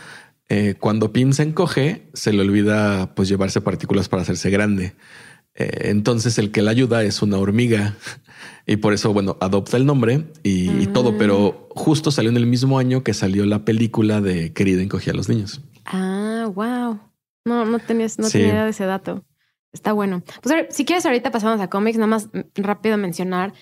[0.48, 4.94] Eh, cuando Pin se encoge, se le olvida pues llevarse partículas para hacerse grande.
[5.58, 7.96] Eh, entonces el que la ayuda es una hormiga
[8.66, 11.78] y por eso, bueno, adopta el nombre y, todo, pero mm.
[11.78, 15.28] justo salió en el mismo año que salió la película de Querida encogía a los
[15.28, 15.60] niños.
[15.84, 17.00] Ah, wow.
[17.44, 19.24] No, no tenías, no tenía idea de ese dato.
[19.72, 20.22] Está bueno.
[20.42, 23.52] Pues si quieres, ahorita pasamos a cómics, nada más rápido mencionar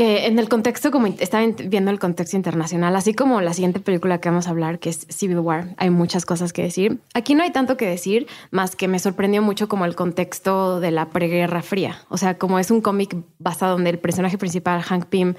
[0.00, 4.18] que en el contexto, como estaba viendo el contexto internacional, así como la siguiente película
[4.18, 7.00] que vamos a hablar, que es Civil War, hay muchas cosas que decir.
[7.12, 10.90] Aquí no hay tanto que decir, más que me sorprendió mucho como el contexto de
[10.90, 11.98] la preguerra fría.
[12.08, 15.34] O sea, como es un cómic basado donde el personaje principal, Hank Pym,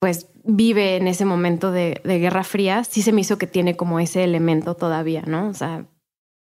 [0.00, 3.76] pues vive en ese momento de, de, Guerra Fría, sí se me hizo que tiene
[3.76, 5.46] como ese elemento todavía, ¿no?
[5.46, 5.86] O sea,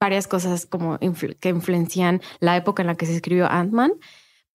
[0.01, 0.97] varias cosas como
[1.39, 3.91] que influencian la época en la que se escribió Ant-Man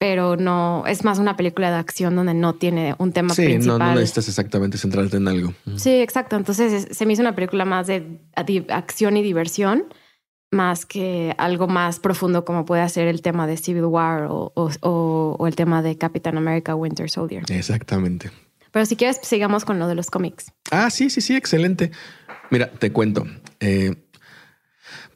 [0.02, 3.78] pero no es más una película de acción donde no tiene un tema sí, principal.
[3.78, 5.54] No, no necesitas exactamente centrarte en algo.
[5.76, 6.34] Sí, exacto.
[6.34, 8.18] Entonces se me hizo una película más de
[8.68, 9.84] acción y diversión,
[10.50, 15.36] más que algo más profundo como puede ser el tema de Civil War o, o,
[15.38, 17.44] o el tema de Captain America Winter Soldier.
[17.48, 18.32] Exactamente.
[18.72, 20.50] Pero si quieres, sigamos con lo de los cómics.
[20.72, 21.92] Ah, sí, sí, sí, excelente.
[22.50, 23.24] Mira, te cuento.
[23.60, 23.94] Eh,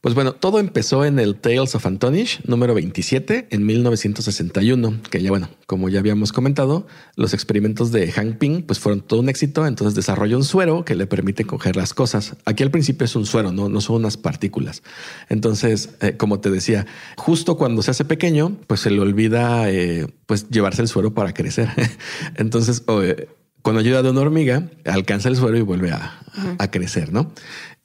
[0.00, 5.30] pues bueno, todo empezó en el Tales of Antonish número 27 en 1961, que ya
[5.30, 9.66] bueno, como ya habíamos comentado, los experimentos de Hank Ping pues fueron todo un éxito,
[9.66, 12.36] entonces desarrolló un suero que le permite coger las cosas.
[12.44, 14.82] Aquí al principio es un suero, no, no son unas partículas.
[15.28, 20.06] Entonces, eh, como te decía, justo cuando se hace pequeño, pues se le olvida eh,
[20.26, 21.68] pues llevarse el suero para crecer.
[22.36, 22.82] entonces,
[23.66, 26.22] con ayuda de una hormiga, alcanza el suelo y vuelve a,
[26.70, 27.32] crecer, ¿no?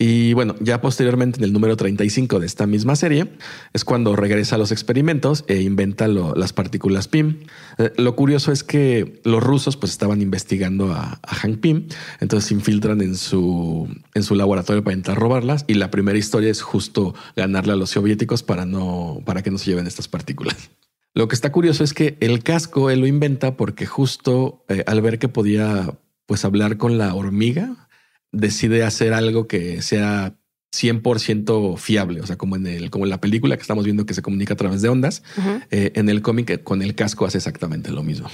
[0.03, 3.33] Y bueno, ya posteriormente en el número 35 de esta misma serie
[3.71, 7.41] es cuando regresa a los experimentos e inventa las partículas PIM.
[7.77, 11.87] Eh, lo curioso es que los rusos pues estaban investigando a, Hank Pym,
[12.19, 16.49] entonces se infiltran en su, en su laboratorio para intentar robarlas y la primera historia
[16.49, 20.71] es justo ganarle a los soviéticos para, no, para que no se lleven estas partículas.
[21.13, 24.99] Lo que está curioso es que el casco él lo inventa porque justo eh, al
[25.01, 25.93] ver que podía
[26.25, 27.89] pues hablar con la hormiga,
[28.31, 30.35] decide hacer algo que sea
[30.73, 34.13] 100% fiable, o sea, como en el como en la película que estamos viendo que
[34.13, 35.21] se comunica a través de ondas,
[35.69, 38.29] eh, en el cómic eh, con el casco hace exactamente lo mismo.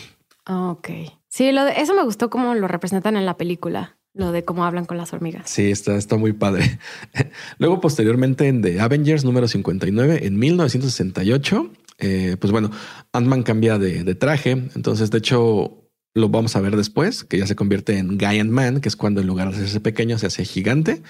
[0.47, 0.89] Ok.
[1.29, 4.65] Sí, lo de, eso me gustó cómo lo representan en la película, lo de cómo
[4.65, 5.49] hablan con las hormigas.
[5.49, 6.79] Sí, está, está muy padre.
[7.57, 12.71] Luego, posteriormente, en The Avengers número 59, en 1968, eh, pues bueno,
[13.11, 14.51] Ant-Man cambia de, traje.
[14.51, 18.81] Entonces, de hecho, lo vamos a ver después, que ya se convierte en Giant Man,
[18.81, 21.03] que es cuando en lugar de hacerse pequeño se hace gigante.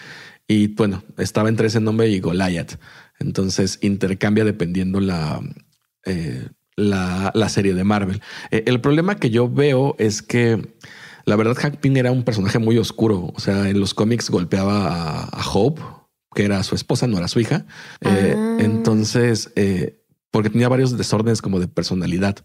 [0.48, 2.80] Y bueno, estaba entre ese nombre y Goliath.
[3.20, 5.42] Entonces intercambia dependiendo la,
[6.06, 8.22] eh, la, serie de Marvel.
[8.52, 10.76] Eh, el problema que yo veo es que
[11.26, 13.32] la verdad Hank Pym era un personaje muy oscuro.
[13.34, 15.82] O sea, en los cómics golpeaba a, Hope,
[16.36, 17.66] que era su esposa, no era su hija.
[18.04, 18.58] Ah.
[18.60, 19.52] Entonces,
[20.38, 22.36] porque tenía varios desórdenes como de personalidad.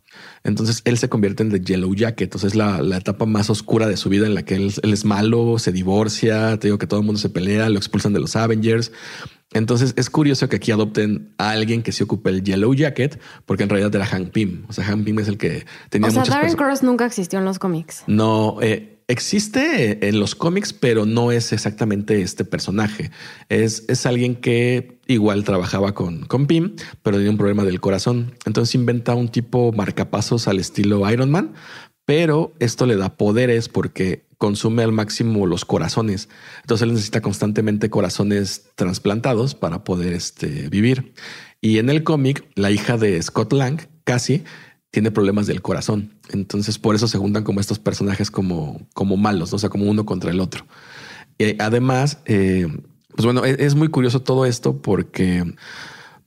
[0.44, 2.28] Entonces él se convierte en The Yellow Jacket.
[2.28, 5.58] Entonces la, la etapa más oscura de su vida en la que él, es malo,
[5.58, 8.92] se divorcia, te digo que todo el mundo se pelea, lo expulsan de los Avengers.
[9.52, 13.64] Entonces es curioso que aquí adopten a alguien que se ocupe el Yellow Jacket, porque
[13.64, 14.64] en realidad era Hank Pym.
[14.68, 16.08] O sea, Hank Pym es el que tenía.
[16.08, 18.04] O sea, Darren Cross nunca existió en los cómics.
[18.06, 23.10] No, eh, existe en los cómics, pero no es exactamente este personaje.
[23.48, 28.34] Es, es alguien que igual trabajaba con, con Pym, pero tenía un problema del corazón.
[28.46, 31.54] Entonces inventa un tipo marcapasos al estilo Iron Man,
[32.04, 36.28] pero esto le da poderes porque consume al máximo los corazones.
[36.62, 41.12] Entonces él necesita constantemente corazones trasplantados para poder este, vivir.
[41.60, 44.42] Y en el cómic, la hija de Scott Lang, casi,
[44.92, 46.12] tiene problemas del corazón.
[46.28, 50.06] Entonces por eso se juntan como estos personajes como, como malos, o sea, como uno
[50.06, 50.64] contra el otro.
[51.38, 52.68] Y además, eh,
[53.16, 55.54] pues bueno, es, es, muy curioso todo esto porque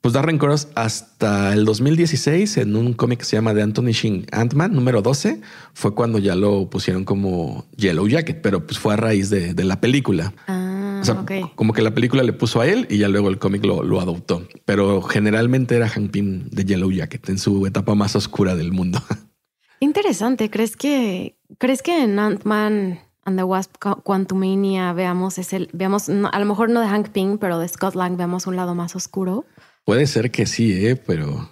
[0.01, 4.25] pues Darren Cross hasta el 2016 en un cómic que se llama The Anthony Shin
[4.31, 5.41] Ant-Man número 12
[5.73, 9.63] fue cuando ya lo pusieron como Yellow Jacket, pero pues fue a raíz de, de
[9.63, 10.33] la película.
[10.47, 10.64] Ah
[11.09, 13.65] o sea, como que la película le puso a él y ya luego el cómic
[13.65, 14.47] lo, adoptó.
[14.65, 18.99] Pero generalmente era Hank Pym de Yellow Jacket en su etapa más oscura del mundo.
[19.79, 20.49] Interesante.
[20.49, 26.45] ¿Crees que, crees que en Ant-Man and the Wasp Quantumania veamos ese, veamos, a lo
[26.45, 29.45] mejor no de Hank Pym, pero de Scott Lang veamos un lado más oscuro?
[29.83, 30.95] Puede ser que sí, ¿eh?
[30.95, 31.49] pero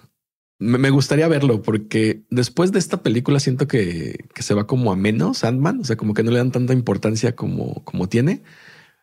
[0.58, 4.96] me, gustaría verlo porque después de esta película siento que, que se va como a
[4.96, 8.42] menos Ant-Man, o sea, como que no le dan tanta importancia como, como tiene.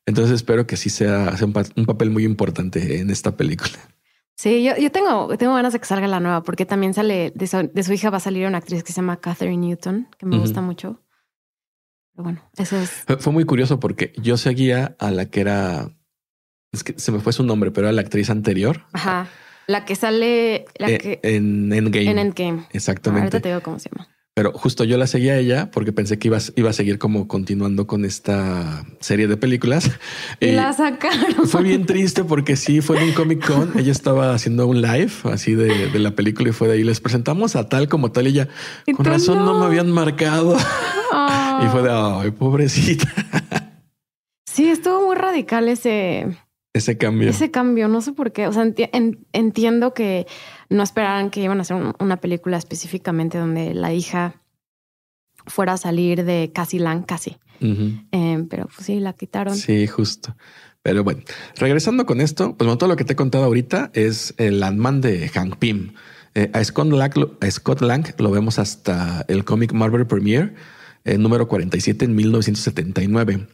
[0.05, 3.77] Entonces espero que sí sea, un, papel muy importante en esta película.
[4.35, 7.47] Sí, yo, yo tengo, tengo ganas de que salga la nueva porque también sale de
[7.47, 10.61] su, hija va a salir una actriz que se llama Catherine Newton, que me gusta
[10.61, 10.99] mucho.
[12.13, 12.89] Pero bueno, eso es.
[13.19, 15.95] Fue muy curioso porque yo seguía a la que era,
[16.71, 18.85] es que se me fue su nombre, pero era la actriz anterior.
[18.93, 19.29] Ajá.
[19.67, 22.09] La que sale la eh, que, en Endgame.
[22.09, 22.67] En Endgame.
[22.71, 23.25] Exactamente.
[23.25, 24.09] Ahorita te digo cómo se llama.
[24.33, 27.27] Pero justo yo la seguía a ella porque pensé que iba, iba a seguir como
[27.27, 29.91] continuando con esta serie de películas.
[30.39, 31.47] Y, la sacaron.
[31.47, 33.71] Fue bien triste porque sí, fue en un Comic Con.
[33.77, 36.83] ella estaba haciendo un live así de, de, la película y fue de ahí.
[36.83, 38.27] Les presentamos a tal como tal.
[38.27, 38.47] Y ella,
[38.95, 39.59] con razón no.
[39.59, 40.55] me habían marcado.
[41.63, 43.11] y fue de, ay, pobrecita.
[44.45, 46.37] Sí, estuvo muy radical ese...
[46.73, 47.29] Ese cambio.
[47.29, 48.47] Ese cambio, no sé por qué.
[48.47, 48.65] O sea,
[49.33, 50.25] entiendo que
[50.71, 54.41] no esperaban que iban a hacer una película específicamente donde la hija
[55.45, 57.37] fuera a salir de casi Lang, casi.
[57.59, 59.55] Eh, pero pues sí, la quitaron.
[59.55, 60.35] Sí, justo.
[60.81, 61.21] Pero bueno,
[61.57, 65.29] regresando con esto, pues todo lo que te he contado ahorita es el Landman de
[65.29, 65.93] Hank Pym.
[66.33, 70.53] Eh, a, Scott Lang, a Scott Lang lo vemos hasta el cómic Marvel Premiere,
[71.03, 73.47] el número 47 en 1979.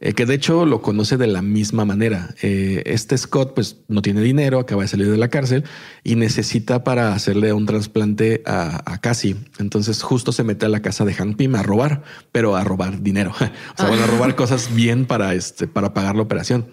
[0.00, 2.34] Eh, que de hecho lo conoce de la misma manera.
[2.42, 5.64] Eh, este Scott pues no tiene dinero, acaba de salir de la cárcel
[6.04, 9.36] y necesita para hacerle un trasplante a, Cassie.
[9.58, 13.02] Entonces justo se mete a la casa de Hank Pym a robar, pero a robar
[13.02, 13.30] dinero.
[13.40, 16.66] o sea, van a robar cosas bien para, este, para pagar la operación.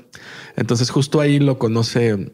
[0.56, 2.32] Entonces justo ahí lo conoce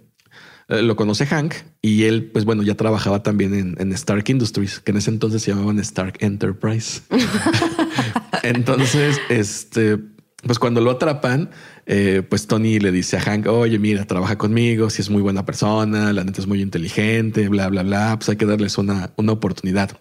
[0.71, 4.79] eh, lo conoce Hank y él, pues bueno, ya trabajaba también en, en, Stark Industries,
[4.79, 7.01] que en ese entonces se llamaban Stark Enterprise.
[8.43, 9.99] entonces, este,
[10.43, 11.49] pues cuando lo atrapan,
[11.85, 15.45] eh, pues Tony le dice a Hank, oye, mira, trabaja conmigo, si es muy buena
[15.45, 19.33] persona, la neta es muy inteligente, bla, bla, bla, pues hay que darles una, una
[19.33, 19.99] oportunidad.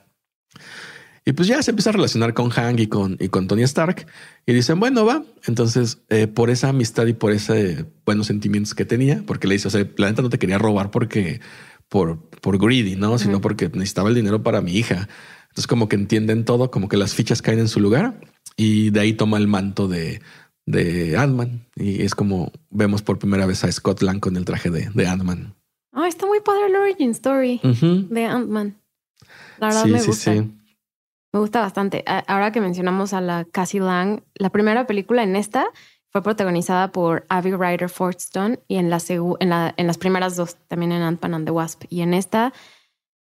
[1.26, 4.06] Y pues ya se empieza a relacionar con Hank y con, y con Tony Stark
[4.46, 5.22] y dicen, bueno, va.
[5.46, 9.68] Entonces, eh, por esa amistad y por ese buenos sentimientos que tenía, porque le dice,
[9.68, 11.40] o sea, la neta no te quería robar porque
[11.90, 15.08] por, por greedy, no, sino porque necesitaba el dinero para mi hija.
[15.50, 18.18] Entonces, como que entienden todo, como que las fichas caen en su lugar
[18.60, 20.20] y de ahí toma el manto de,
[20.66, 21.66] de Ant-Man.
[21.76, 25.06] Y es como vemos por primera vez a Scott Lang con el traje de, de
[25.06, 25.54] Ant-Man.
[25.92, 28.76] Ah, está muy padre el origin story de Ant-Man.
[29.58, 30.32] La verdad me gusta.
[30.32, 32.04] Me gusta bastante.
[32.26, 35.66] Ahora que mencionamos a la Cassie Lang, la primera película en esta
[36.10, 40.56] fue protagonizada por Abby Ryder Fortstone y en, la, en, la, en las primeras dos
[40.68, 41.84] también en Ant-Man and the Wasp.
[41.88, 42.52] Y en esta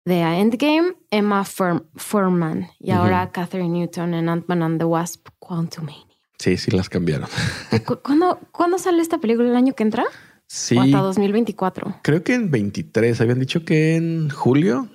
[0.10, 6.04] de Endgame, Emma Furman y ahora Catherine Newton en Ant-Man and the Wasp, Quantumania.
[6.40, 7.30] Sí, sí, las cambiaron.
[8.02, 9.50] ¿Cuándo, ¿Cuándo sale esta película?
[9.50, 10.06] ¿El año que entra?
[10.48, 10.76] Sí.
[10.78, 12.00] ¿O hasta 2024?
[12.02, 13.22] Creo que en 23.
[13.22, 14.90] Habían dicho que en julio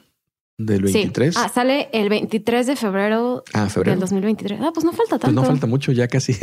[0.58, 1.36] del 23.
[1.36, 3.92] Ah, sale el 23 de febrero, ah, febrero.
[3.92, 4.60] del 2023.
[4.62, 5.26] Ah, pues no falta tanto.
[5.26, 6.36] Pues no falta mucho, ya casi.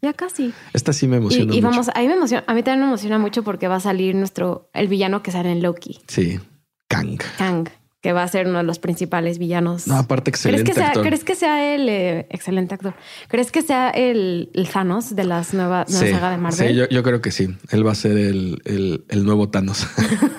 [0.00, 0.52] Ya casi.
[0.72, 1.54] Esta sí me emociona.
[1.54, 3.76] Y, y vamos, a mí me emociona, a mí también me emociona mucho porque va
[3.76, 6.00] a salir nuestro, el villano que sale en Loki.
[6.08, 6.40] Sí,
[6.88, 7.18] Kang.
[7.38, 7.68] Kang
[8.02, 9.86] que va a ser uno de los principales villanos.
[9.86, 11.06] No, aparte excelente ¿Crees que sea, actor.
[11.06, 12.94] ¿Crees que sea el eh, excelente actor?
[13.28, 16.68] ¿Crees que sea el, Thanos de las nuevas nueva saga de Marvel?
[16.68, 17.56] Sí, yo, creo que sí.
[17.70, 19.86] Él va a ser el, el nuevo Thanos.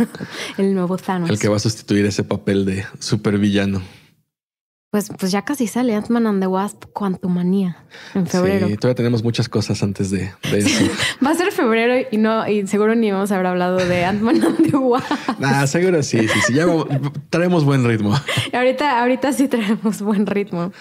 [0.57, 1.30] el nuevo Thanos.
[1.30, 3.82] El que va a sustituir ese papel de supervillano.
[4.94, 7.78] Pues, pues ya casi sale Ant-Man and the Wasp Quantumania
[8.14, 8.68] en febrero.
[8.68, 10.86] Sí, todavía tenemos muchas cosas antes de, eso.
[11.26, 14.44] Va a ser febrero y no, y seguro ni vamos a haber hablado de Ant-Man
[14.44, 15.12] and the Wasp.
[15.39, 16.54] Nah, seguro sí, sí, sí.
[16.54, 16.68] Ya
[17.32, 18.14] traemos buen ritmo.
[18.54, 20.72] ahorita, ahorita sí traemos buen ritmo.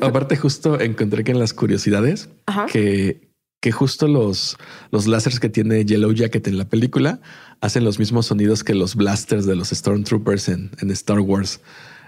[0.00, 2.30] aparte, justo encontré que en las curiosidades
[2.72, 3.28] que,
[3.60, 4.56] que justo los,
[4.90, 7.20] los láseres que tiene Yellow Jacket en la película
[7.60, 11.60] hacen los mismos sonidos que los blasters de los Stormtroopers en, en Star Wars.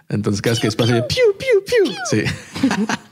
[0.08, 1.94] Entonces cada vez que dispara, piu, piu, piu.
[2.10, 2.22] Sí.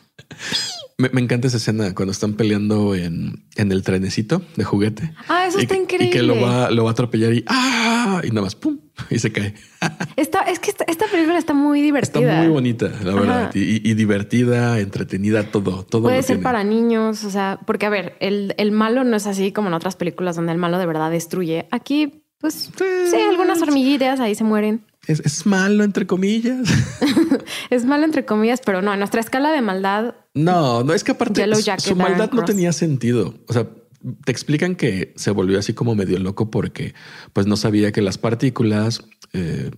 [0.98, 5.12] me, encanta esa escena cuando están peleando en, en el trenecito de juguete.
[5.28, 6.06] Ah, eso está increíble.
[6.06, 8.22] Y que lo va, lo va a atropellar y ¡ah!
[8.24, 8.78] Y nada más ¡pum!
[9.10, 9.54] Y se cae.
[10.16, 12.20] Está, es que esta, película está muy divertida.
[12.20, 13.50] Está muy bonita, la verdad.
[13.54, 15.84] Y, divertida, entretenida, todo.
[15.84, 19.26] todo Puede ser para niños, o sea, porque a ver, el, el malo no es
[19.26, 21.68] así como en otras películas donde el malo de verdad destruye.
[21.70, 22.70] Aquí, pues,
[23.10, 26.68] sí, algunas hormiguitas ahí se mueren es, malo, entre comillas.
[27.70, 30.14] es malo, entre comillas, pero no, en nuestra escala de maldad.
[30.34, 31.44] No, no es que aparte
[31.78, 33.34] su maldad no tenía sentido.
[33.46, 33.68] O sea,
[34.24, 36.94] te explican que se volvió así como medio loco porque
[37.32, 39.70] pues no sabía que las partículas eh,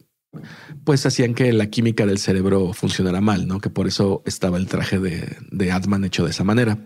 [0.85, 3.61] pues hacían que la química del cerebro funcionara mal, ¿no?
[3.61, 6.79] Que por eso estaba el traje de, de Atman hecho de esa manera.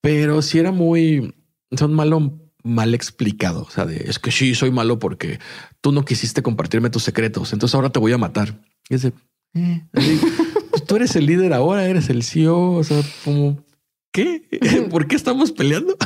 [0.00, 1.34] Pero si era muy,
[1.76, 3.62] son malo mal explicado.
[3.62, 5.38] O sea, de, es que sí, soy malo porque
[5.80, 8.60] tú no quisiste compartirme tus secretos, entonces ahora te voy a matar.
[8.88, 9.12] Y es de,
[9.54, 9.84] eh,
[10.70, 13.64] pues tú eres el líder ahora, eres el CEO, o sea, como,
[14.12, 14.42] ¿qué?
[14.90, 15.96] ¿Por qué estamos peleando?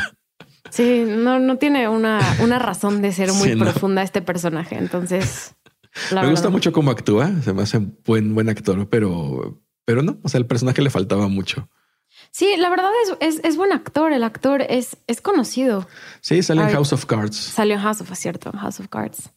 [0.71, 5.55] Sí, no, no tiene una, una razón de ser muy profunda este personaje, entonces...
[6.13, 10.29] me gusta mucho cómo actúa, se me hace buen, buen actor, pero, pero no, o
[10.29, 11.69] sea, el personaje le faltaba mucho.
[12.35, 14.12] Sí, la verdad es, es, buen actor.
[14.12, 15.87] El actor es, es conocido.
[16.20, 17.37] Sí, salió en House of Cards.
[17.37, 19.30] Salió en House of, es cierto, House of Cards.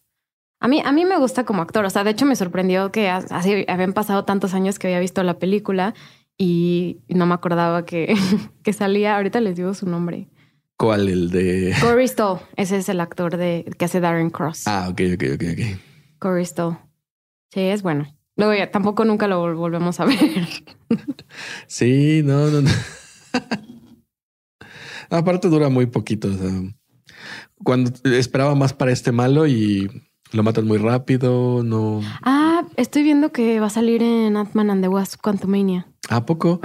[0.60, 1.86] A mí, a mí me gusta como actor.
[1.86, 5.22] O sea, de hecho me sorprendió que así habían pasado tantos años que había visto
[5.22, 5.94] la película
[6.40, 8.16] y no me acordaba que,
[8.64, 9.18] que salía.
[9.18, 10.28] Ahorita les digo su nombre.
[10.76, 11.08] ¿Cuál?
[11.08, 11.76] El de.
[11.82, 12.40] Corey Stoll.
[12.56, 14.64] Ese es el actor de que hace Darren Cross.
[14.66, 15.80] Ah, ok, ok, ok, ok.
[16.18, 16.80] Corey Stoll.
[17.54, 18.17] Sí, es bueno.
[18.38, 20.18] Luego ya tampoco nunca lo volvemos a ver.
[21.68, 22.70] Sí, no, no, no.
[25.10, 26.30] Aparte dura muy poquito.
[27.64, 29.90] cuando esperaba más para este malo y
[30.32, 32.02] lo matan muy rápido, no.
[32.24, 35.88] Ah, estoy viendo que va a salir en Ant-Man and the Wasp Quantumania.
[36.10, 36.62] ¿A poco?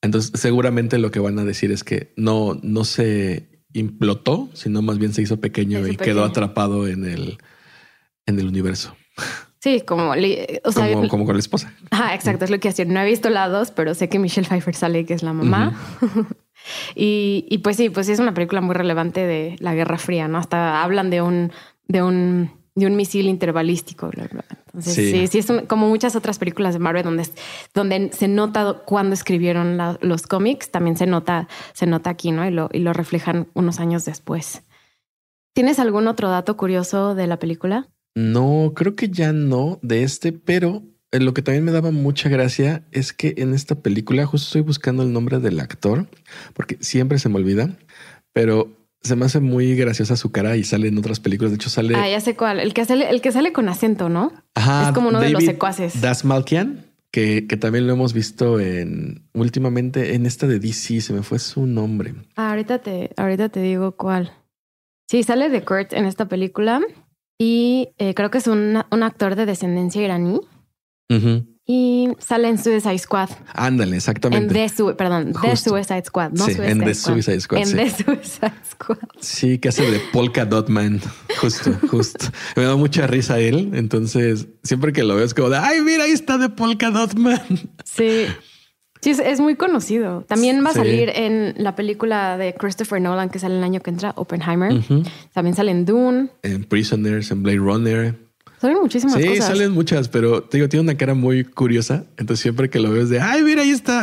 [0.00, 4.98] Entonces, seguramente lo que van a decir es que no, no se implotó, sino más
[4.98, 7.38] bien se hizo pequeño y quedó atrapado en el,
[8.26, 8.96] en el universo.
[9.60, 11.72] Sí, como, o sea, como, con la esposa.
[11.90, 12.84] Ah, exacto, es lo que hacía.
[12.84, 15.76] No he visto la dos, pero sé que Michelle Pfeiffer sale, que es la mamá.
[16.94, 20.28] Y, y, pues sí, pues sí es una película muy relevante de la Guerra Fría,
[20.28, 20.38] ¿no?
[20.38, 21.52] Hasta hablan de un,
[21.86, 24.10] de un, de un misil interbalístico.
[24.12, 27.28] Entonces, sí, sí, es como muchas otras películas de Marvel donde,
[27.74, 32.46] donde se nota cuando escribieron los cómics, también se nota, se nota aquí, ¿no?
[32.46, 34.62] Y lo, y lo reflejan unos años después.
[35.54, 37.88] ¿Tienes algún otro dato curioso de la película?
[38.18, 42.28] No, creo que ya no de este, pero eh, lo que también me daba mucha
[42.28, 46.08] gracia es que en esta película, justo estoy buscando el nombre del actor,
[46.52, 47.78] porque siempre se me olvida,
[48.32, 51.52] pero se me hace muy graciosa su cara y sale en otras películas.
[51.52, 51.94] De hecho, sale.
[51.94, 52.58] Ah, ya sé cuál.
[52.58, 54.32] El que sale, el que sale con acento, ¿no?
[54.56, 54.88] Ajá.
[54.88, 56.00] Es como uno de los secuaces.
[56.00, 61.02] Das Malkian, que, que, también lo hemos visto en últimamente en esta de DC.
[61.02, 62.14] Se me fue su nombre.
[62.34, 64.32] Ah, ahorita te, ahorita te digo cuál.
[65.08, 66.80] Sí, sale de Kurt en esta película
[67.38, 70.40] y eh, creo que es un, un actor de descendencia iraní.
[71.70, 73.28] Y sale en Suicide Squad.
[73.52, 74.58] Ándale, exactamente.
[74.58, 77.60] En The, perdón, The Suicide Squad, no sí, en The Suicide Squad.
[77.60, 78.98] En The Suicide Squad.
[79.20, 81.00] Sí, que hace de Polka Dot Man.
[81.38, 82.26] Justo, justo.
[82.56, 83.72] Me da mucha risa él.
[83.74, 87.14] Entonces, siempre que lo veo es como de, ay, mira, ahí está de Polka Dot
[87.14, 87.42] Man.
[87.84, 88.26] Sí.
[89.00, 90.22] Sí, es, muy conocido.
[90.22, 93.90] También va a salir en la película de Christopher Nolan que sale el año que
[93.90, 94.72] entra, Oppenheimer.
[95.32, 96.28] También sale en Dune.
[96.42, 98.14] En Prisoners, en Blade Runner.
[98.60, 99.30] Salen muchísimas cosas.
[99.30, 102.04] Sí, salen muchas, pero te digo, tiene una cara muy curiosa.
[102.16, 104.02] Entonces siempre que lo veo es de, ay, mira, ahí está.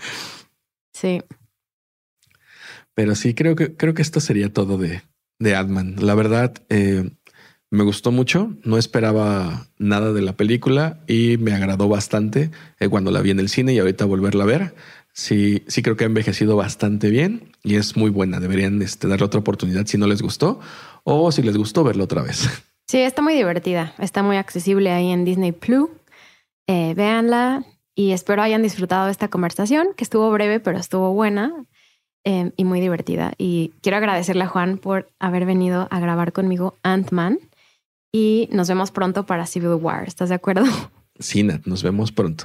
[0.92, 1.22] sí.
[2.94, 5.02] Pero sí, creo que, creo que esto sería todo de,
[5.38, 5.96] de Adman.
[6.00, 7.10] La verdad, eh,
[7.70, 8.54] me gustó mucho.
[8.64, 13.40] No esperaba nada de la película y me agradó bastante eh, cuando la vi en
[13.40, 14.74] el cine y ahorita volverla a ver.
[15.12, 18.38] Sí, sí creo que ha envejecido bastante bien y es muy buena.
[18.38, 20.60] Deberían este, darle otra oportunidad si no les gustó
[21.04, 22.48] o si les gustó verla otra vez.
[22.88, 23.94] Sí, está muy divertida.
[23.98, 25.90] Está muy accesible ahí en Disney Plus.
[26.68, 31.52] Eh, véanla y espero hayan disfrutado esta conversación, que estuvo breve, pero estuvo buena
[32.22, 33.32] eh, y muy divertida.
[33.38, 37.40] Y quiero agradecerle a Juan por haber venido a grabar conmigo Ant-Man
[38.16, 40.08] y nos vemos pronto para Civil War.
[40.08, 40.64] ¿Estás de acuerdo?
[41.18, 42.44] Sí, Nat, nos vemos pronto.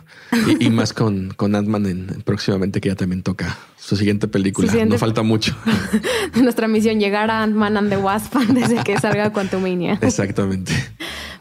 [0.61, 4.71] Y, más con, con Ant-Man en, próximamente, que ya también toca su siguiente película.
[4.85, 5.53] No falta mucho.
[6.41, 9.99] Nuestra misión, llegar a Ant-Man and the Wasp antes de que salga Quantumania.
[10.01, 10.71] Exactamente.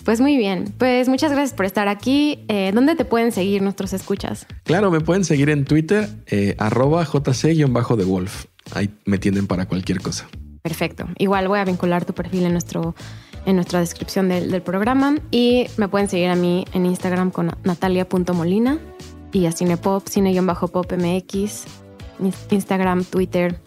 [0.03, 0.75] Pues muy bien.
[0.77, 2.41] Pues muchas gracias por estar aquí.
[2.49, 4.49] Eh, ¿Dónde te pueden seguir nuestros escuchas?
[4.65, 8.47] Claro, me pueden seguir en Twitter, eh, arroba jc-de Wolf.
[8.75, 10.27] Ahí me tienen para cualquier cosa.
[10.63, 11.07] Perfecto.
[11.17, 12.95] Igual voy a vincular tu perfil en nuestro
[13.47, 15.17] en nuestra descripción del, programa.
[15.31, 18.79] Y me pueden seguir a mí en Instagram con natalia.molina
[19.33, 21.65] y a Cinepop, cine-pop MX,
[22.51, 23.61] Instagram, Twitter.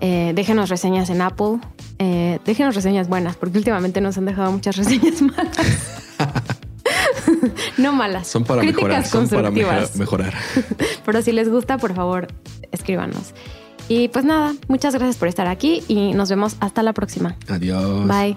[0.00, 1.58] Eh, déjenos reseñas en Apple.
[1.98, 6.02] Eh, déjenos reseñas buenas, porque últimamente nos han dejado muchas reseñas malas.
[7.78, 8.26] no malas.
[8.26, 9.06] Son para mejorar.
[9.06, 10.34] Son para mejorar.
[11.04, 12.28] Pero si les gusta, por favor,
[12.72, 13.32] escríbanos.
[13.88, 17.36] Y pues nada, muchas gracias por estar aquí y nos vemos hasta la próxima.
[17.48, 18.06] Adiós.
[18.06, 18.36] Bye.